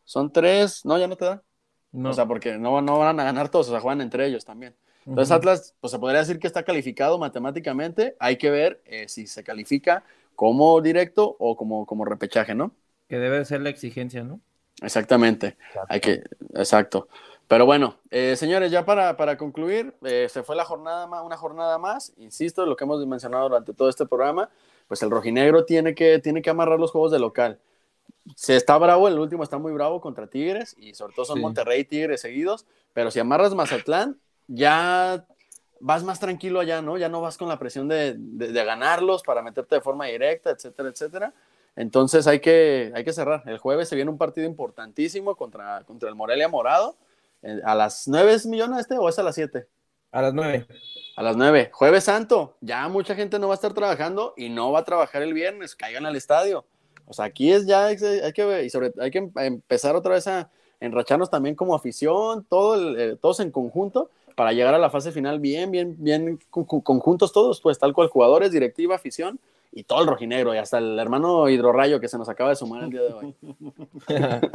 [0.03, 1.43] son tres, no, ya no te da.
[1.91, 2.09] No.
[2.09, 4.75] O sea, porque no, no van a ganar todos, o sea, juegan entre ellos también.
[5.05, 8.15] Entonces Atlas, pues se podría decir que está calificado matemáticamente.
[8.19, 10.03] Hay que ver eh, si se califica
[10.35, 12.71] como directo o como, como repechaje, ¿no?
[13.07, 14.39] Que debe ser la exigencia, ¿no?
[14.81, 15.57] Exactamente.
[15.89, 16.23] Hay que,
[16.55, 17.07] exacto.
[17.47, 21.37] Pero bueno, eh, señores, ya para, para concluir, eh, se fue la jornada más, una
[21.37, 24.49] jornada más, insisto, lo que hemos mencionado durante todo este programa,
[24.87, 27.59] pues el rojinegro tiene que, tiene que amarrar los juegos de local
[28.35, 31.81] se está bravo, el último está muy bravo contra Tigres y sobre todo son Monterrey
[31.81, 35.25] y Tigres seguidos, pero si amarras Mazatlán, ya
[35.79, 36.97] vas más tranquilo allá, ¿no?
[36.97, 38.15] Ya no vas con la presión de,
[38.53, 41.33] ganarlos para meterte de forma directa, etcétera, etcétera.
[41.75, 43.43] Entonces hay que, hay que cerrar.
[43.45, 46.95] El jueves se viene un partido importantísimo contra, contra el Morelia Morado.
[47.41, 49.67] Eh, ¿A las 9 millones este o es a las 7?
[50.11, 50.67] A las 9.
[51.17, 51.71] A las 9.
[51.73, 52.55] Jueves Santo.
[52.61, 55.75] Ya mucha gente no va a estar trabajando y no va a trabajar el viernes.
[55.75, 56.65] Caigan al estadio.
[57.05, 60.27] O sea, aquí es ya, hay que, y sobre, hay que em, empezar otra vez
[60.27, 60.49] a
[60.79, 65.39] enracharnos también como afición, todo eh, todos en conjunto, para llegar a la fase final
[65.39, 69.39] bien, bien, bien conjuntos todos, pues tal cual jugadores, directiva, afición
[69.71, 72.83] y todo el rojinegro, y hasta el hermano hidrorrayo que se nos acaba de sumar
[72.83, 73.35] el día de hoy.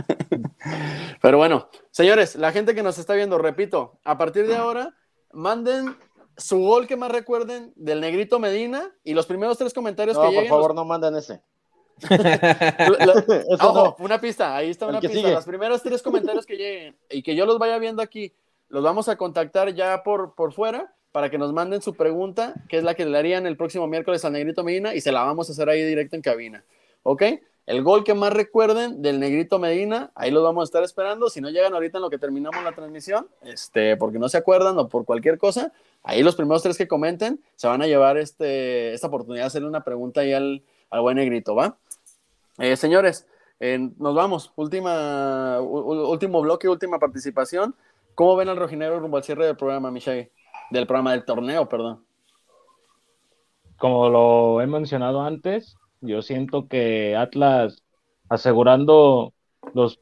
[1.23, 4.95] Pero bueno, señores, la gente que nos está viendo, repito, a partir de ahora,
[5.33, 5.97] manden
[6.37, 10.43] su gol que más recuerden del negrito Medina y los primeros tres comentarios que lleguen.
[10.43, 11.43] Por favor, no manden ese.
[13.99, 15.31] una pista, ahí está una pista.
[15.31, 18.33] Los primeros tres comentarios que lleguen y que yo los vaya viendo aquí,
[18.69, 22.77] los vamos a contactar ya por, por fuera para que nos manden su pregunta, que
[22.79, 25.49] es la que le harían el próximo miércoles a Negrito Medina y se la vamos
[25.49, 26.65] a hacer ahí directo en cabina.
[27.03, 27.23] ¿Ok?
[27.67, 31.29] El gol que más recuerden del Negrito Medina, ahí los vamos a estar esperando.
[31.29, 34.79] Si no llegan ahorita en lo que terminamos la transmisión, este, porque no se acuerdan
[34.79, 35.73] o por cualquier cosa,
[36.03, 39.69] ahí los primeros tres que comenten se van a llevar este, esta oportunidad de hacerle
[39.69, 41.77] una pregunta ahí al, al buen negrito, ¿va?
[42.59, 43.27] Eh, señores,
[43.61, 44.53] nos vamos.
[44.57, 47.75] Última, último bloque, última participación.
[48.15, 50.33] ¿Cómo ven al rojinero rumbo al cierre del programa, Michelle?
[50.71, 52.05] Del programa del torneo, perdón.
[53.79, 57.85] Como lo he mencionado antes, yo siento que Atlas
[58.29, 59.33] asegurando
[59.73, 60.01] los,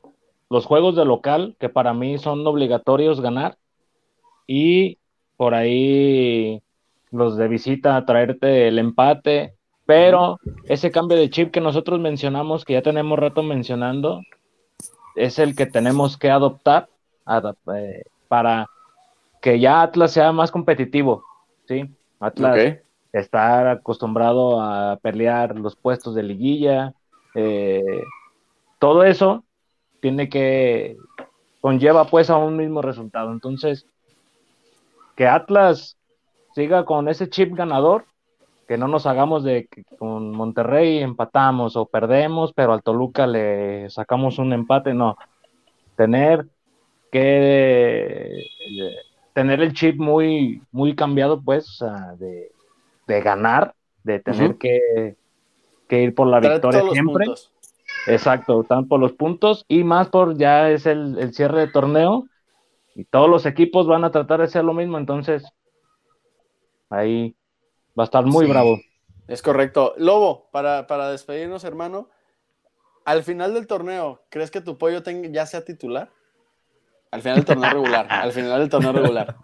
[0.48, 3.59] los juegos de local, que para mí son obligatorios ganar,
[4.46, 4.98] y
[5.36, 6.62] por ahí
[7.11, 9.55] los de visita traerte el empate,
[9.87, 14.20] pero ese cambio de chip que nosotros mencionamos, que ya tenemos rato mencionando,
[15.14, 16.89] es el que tenemos que adoptar
[17.74, 18.68] eh, para
[19.41, 21.24] que ya Atlas sea más competitivo,
[21.66, 21.89] ¿sí?
[22.20, 22.78] Atlas
[23.12, 26.93] está acostumbrado a pelear los puestos de liguilla,
[27.34, 28.03] eh,
[28.78, 29.45] todo eso
[30.01, 30.97] tiene que
[31.61, 33.32] conlleva pues a un mismo resultado.
[33.32, 33.87] Entonces,
[35.16, 35.97] que Atlas
[36.55, 38.05] siga con ese chip ganador,
[38.67, 43.89] que no nos hagamos de que con Monterrey empatamos o perdemos, pero al Toluca le
[43.91, 45.17] sacamos un empate, no.
[45.97, 46.47] Tener
[47.11, 48.97] que eh,
[49.33, 51.79] tener el chip muy, muy cambiado, pues,
[52.19, 55.14] de, ganar, de tener que,
[55.91, 57.27] ir por la victoria siempre.
[58.07, 62.25] Exacto, están por los puntos y más por ya es el, cierre de torneo
[62.95, 65.45] y todos los equipos van a tratar de hacer lo mismo, entonces
[66.89, 67.37] ahí
[67.99, 68.80] va a estar muy bravo.
[69.28, 69.94] Es correcto.
[69.99, 72.09] Lobo, para, para, despedirnos, hermano,
[73.05, 76.11] al final del torneo, ¿crees que tu pollo ya sea titular?
[77.11, 79.36] Al final del torneo regular, al final del torneo regular.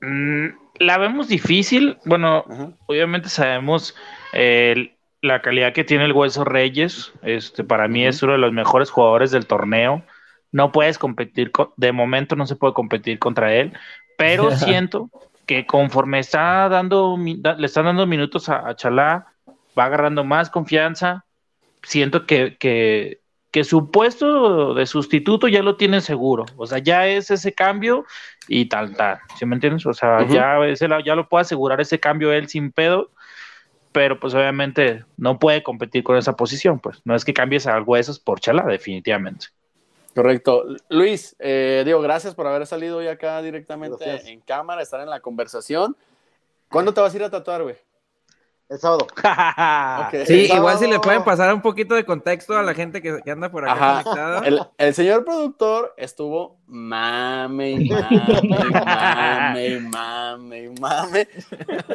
[0.00, 0.48] Mm,
[0.80, 1.98] la vemos difícil.
[2.04, 2.44] Bueno,
[2.86, 3.94] obviamente sabemos
[4.32, 8.52] el la calidad que tiene el Hueso Reyes, este, para mí es uno de los
[8.52, 10.02] mejores jugadores del torneo.
[10.50, 13.72] No puedes competir, de momento no se puede competir contra él,
[14.18, 15.08] pero siento
[15.46, 19.26] que conforme está dando, le están dando minutos a, Chalá,
[19.78, 21.24] va agarrando más confianza.
[21.82, 23.20] Siento que, que,
[23.50, 26.46] que, su puesto de sustituto ya lo tiene seguro.
[26.56, 28.04] O sea, ya es ese cambio
[28.48, 29.18] y tal, tal.
[29.36, 29.84] ¿Sí me entiendes?
[29.86, 30.58] O sea, ya,
[31.04, 33.10] ya lo puede asegurar ese cambio él sin pedo
[33.92, 37.80] pero pues obviamente no puede competir con esa posición, pues no es que cambies a
[37.80, 39.48] huesos por chala, definitivamente.
[40.14, 40.64] Correcto.
[40.88, 45.20] Luis, eh, digo, gracias por haber salido hoy acá directamente en cámara, estar en la
[45.20, 45.96] conversación.
[46.68, 47.76] ¿Cuándo te vas a ir a tatuar, güey?
[48.72, 49.06] El sábado.
[50.26, 53.50] Sí, igual si le pueden pasar un poquito de contexto a la gente que, anda
[53.50, 54.70] por acá conectada.
[54.78, 61.28] El, señor productor estuvo mame y mame y mame y mame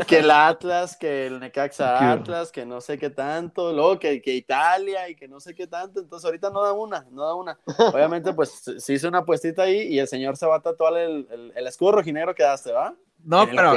[0.08, 4.36] Que el Atlas, que el Necaxa Atlas, que no sé qué tanto, luego que, que,
[4.36, 6.00] Italia y que no sé qué tanto.
[6.00, 7.60] Entonces ahorita no da una, no da una.
[7.92, 11.28] Obviamente, pues se hizo una puestita ahí y el señor se va a tatuar el,
[11.32, 12.94] el, el escudo rojinegro que daste, ¿va?
[13.28, 13.76] No, pero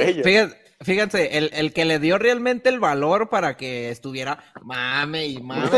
[0.82, 5.68] fíjense, el, que le dio realmente el valor para que estuviera mame y mame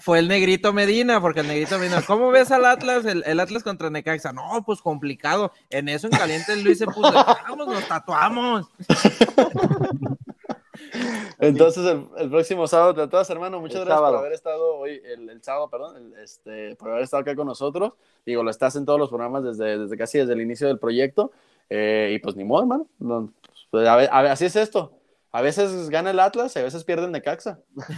[0.00, 3.88] fue el, negrito Medina, porque el negrito Medina, ¿cómo ves al Atlas, el, Atlas contra
[3.88, 4.34] Necaxa?
[4.34, 5.50] No, pues complicado.
[5.70, 8.66] En eso en caliente Luis se puso, vamos, nos tatuamos.
[11.38, 13.60] Entonces, el, próximo sábado te tatuas, hermano.
[13.60, 17.46] Muchas gracias por haber estado hoy, el, sábado, perdón, este, por haber estado acá con
[17.46, 17.94] nosotros.
[18.26, 21.32] Digo, lo estás en todos los programas desde, desde casi desde el inicio del proyecto.
[21.70, 22.86] Eh, y pues ni modo, hermano.
[23.70, 24.92] Pues, así es esto.
[25.32, 27.60] A veces gana el Atlas y a veces pierde el Necaxa.
[27.76, 27.94] sí,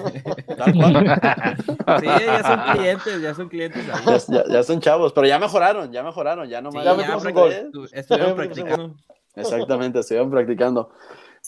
[2.07, 3.87] ya son clientes, ya son clientes.
[4.51, 6.85] Ya, son chavos, pero ya mejoraron, ya mejoraron, ya no más.
[7.93, 8.97] estuvieron practicando.
[9.35, 10.91] Exactamente, estuvieron practicando.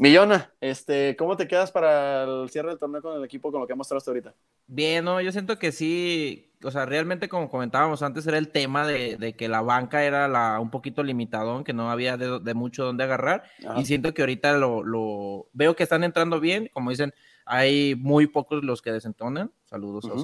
[0.00, 3.66] Millona, este, ¿cómo te quedas para el cierre del torneo con el equipo con lo
[3.66, 4.34] que hemos mostrado hasta ahorita?
[4.66, 8.86] Bien, no, yo siento que sí, o sea, realmente como comentábamos antes era el tema
[8.86, 13.04] de, que la banca era la, un poquito limitadón, que no había de, mucho donde
[13.04, 13.44] agarrar,
[13.76, 17.14] y siento que ahorita lo, veo que están entrando bien, como dicen,
[17.46, 20.14] hay muy pocos los que desentonan, saludos a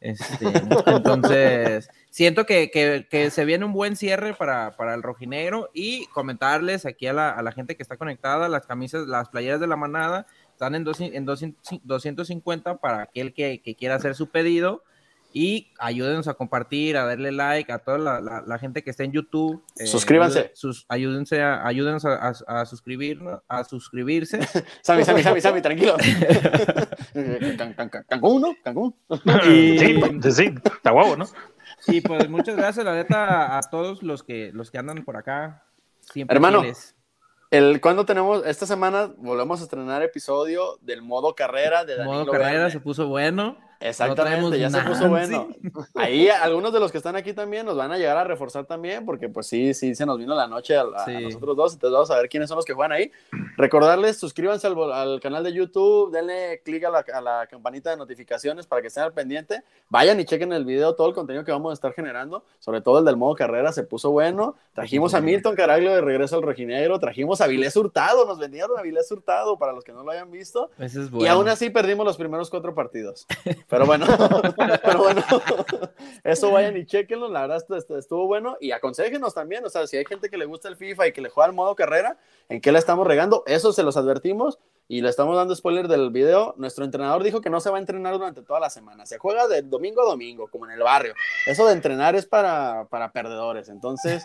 [0.00, 0.46] este,
[0.86, 7.12] entonces, siento que, se viene un buen cierre para, el rojinegro y comentarles aquí a
[7.12, 11.24] la, gente que está conectada, las camisas, las playeras de la manada están en, en
[11.26, 14.82] 250 para aquel que, quiera hacer su pedido
[15.32, 19.62] y ayúdenos a compartir, a darle like a toda la, gente que está en YouTube.
[19.78, 20.52] Eh, Suscríbanse.
[20.54, 24.40] sus, ayúdense a, ayúdenos a, a, suscribir, a suscribirse.
[24.82, 25.96] Sami, Sami, Sami, Sami, tranquilo.
[28.08, 28.54] Cancún, ¿no?
[28.62, 28.94] Cancún.
[29.44, 30.00] Sí,
[30.30, 31.26] sí, está guapo, ¿no?
[31.86, 35.64] Y pues muchas gracias, la neta, a todos los que, los que andan por acá.
[36.00, 36.62] Siempre Hermano,
[37.50, 38.44] el, ¿cuándo tenemos?
[38.46, 43.08] Esta semana volvemos a estrenar episodio del modo carrera de Danilo Modo carrera se puso
[43.08, 43.58] bueno.
[43.80, 45.48] Exactamente, ya se puso bueno.
[45.94, 49.04] Ahí algunos de los que están aquí también nos van a llegar a reforzar también,
[49.04, 52.16] porque pues sí, sí, se nos vino la noche a, nosotros dos, entonces vamos a
[52.16, 53.10] ver quiénes son los que juegan ahí.
[53.56, 58.88] Recordarles, suscríbanse al, canal de YouTube, denle clic a la, campanita de notificaciones para que
[58.88, 59.62] estén al pendiente.
[59.88, 62.98] Vayan y chequen el video, todo el contenido que vamos a estar generando, sobre todo
[62.98, 64.56] el del modo carrera, se puso bueno.
[64.74, 68.82] Trajimos a Milton Caraglio de regreso al rojinegro, trajimos a Vilés Hurtado, nos vendieron a
[68.82, 70.70] Vilés Hurtado, para los que no lo hayan visto.
[71.18, 73.26] Y aún así perdimos los primeros cuatro partidos.
[73.68, 74.06] Pero bueno,
[74.84, 75.22] pero bueno,
[76.22, 77.64] eso vayan y chequenlo, la verdad
[77.98, 81.08] estuvo bueno y aconsejenos también, o sea, si hay gente que le gusta el FIFA
[81.08, 82.16] y que le juega al modo carrera,
[82.48, 83.42] ¿en qué la estamos regando?
[83.46, 86.54] Eso se los advertimos y le estamos dando spoiler del video.
[86.58, 89.48] Nuestro entrenador dijo que no se va a entrenar durante toda la semana, se juega
[89.48, 91.14] de domingo a domingo, como en el barrio.
[91.46, 94.24] Eso de entrenar es para, para perdedores, entonces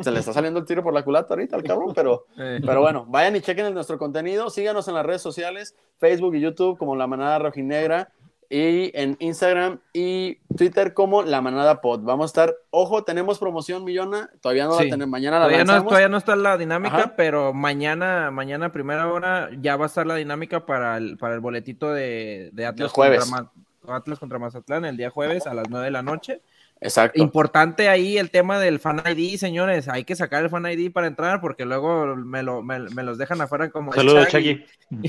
[0.00, 3.04] se le está saliendo el tiro por la culata ahorita al cabrón, pero, pero bueno,
[3.06, 7.06] vayan y chequen nuestro contenido, síganos en las redes sociales, Facebook y YouTube como La
[7.06, 8.10] Manada Rojinegra
[8.52, 12.02] y en Instagram y Twitter como La Manada Pod.
[12.02, 15.84] Vamos a estar, ojo, tenemos promoción Millona, todavía no la tenemos, mañana la todavía no,
[15.84, 20.16] todavía no está la dinámica, pero mañana, mañana primera hora ya va a estar la
[20.16, 23.50] dinámica para el, para el boletito de, de Atlas, Contra,
[23.88, 26.42] Atlas contra Mazatlán el día jueves a las 9 de la noche.
[26.82, 27.22] Exacto.
[27.22, 29.88] Importante ahí el tema del fan ID, señores.
[29.88, 33.40] Hay que sacar el fan ID para entrar porque luego me, lo, me, los dejan
[33.40, 33.92] afuera como.
[33.92, 34.66] Saludos, Chagui.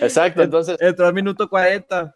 [0.00, 0.76] Exacto, entonces.
[0.80, 2.12] Entró al minuto 40.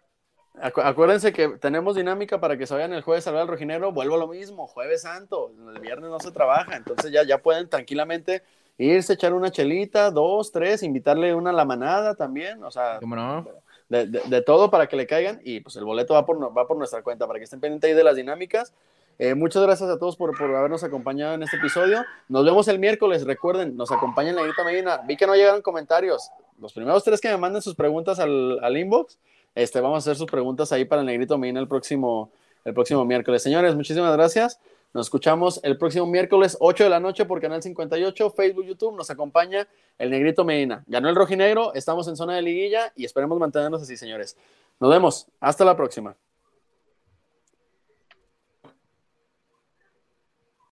[0.60, 3.92] acuérdense que tenemos dinámica para que se vayan el jueves al rojinero.
[3.92, 5.52] Vuelvo a lo mismo, Jueves Santo.
[5.72, 8.42] El viernes no se trabaja, entonces ya, ya pueden tranquilamente
[8.76, 12.64] irse, echar una chelita, dos, tres, invitarle una a la manada también.
[12.64, 12.98] O sea.
[12.98, 13.46] ¿Cómo no?
[13.88, 17.02] De, todo para que le caigan y pues el boleto va por, va por nuestra
[17.02, 18.72] cuenta para que estén pendientes ahí de las dinámicas.
[19.18, 22.04] Eh, muchas gracias a todos por, por, habernos acompañado en este episodio.
[22.28, 23.24] Nos vemos el miércoles.
[23.24, 24.98] Recuerden, nos acompaña en la Negrito Medina.
[25.06, 26.30] Vi que no llegaron comentarios.
[26.60, 29.18] Los primeros tres que me manden sus preguntas al, al, inbox,
[29.54, 32.30] este, vamos a hacer sus preguntas ahí para el Negrito Medina el próximo,
[32.64, 33.42] el próximo miércoles.
[33.42, 34.60] Señores, muchísimas gracias.
[34.96, 38.96] Nos escuchamos el próximo miércoles, 8 de la noche por Canal 58, Facebook, YouTube.
[38.96, 39.68] Nos acompaña
[39.98, 40.84] el Negrito Medina.
[40.86, 44.38] Ganó el rojinegro, estamos en zona de liguilla y esperemos mantenernos así, señores.
[44.80, 45.26] Nos vemos.
[45.38, 46.16] Hasta la próxima.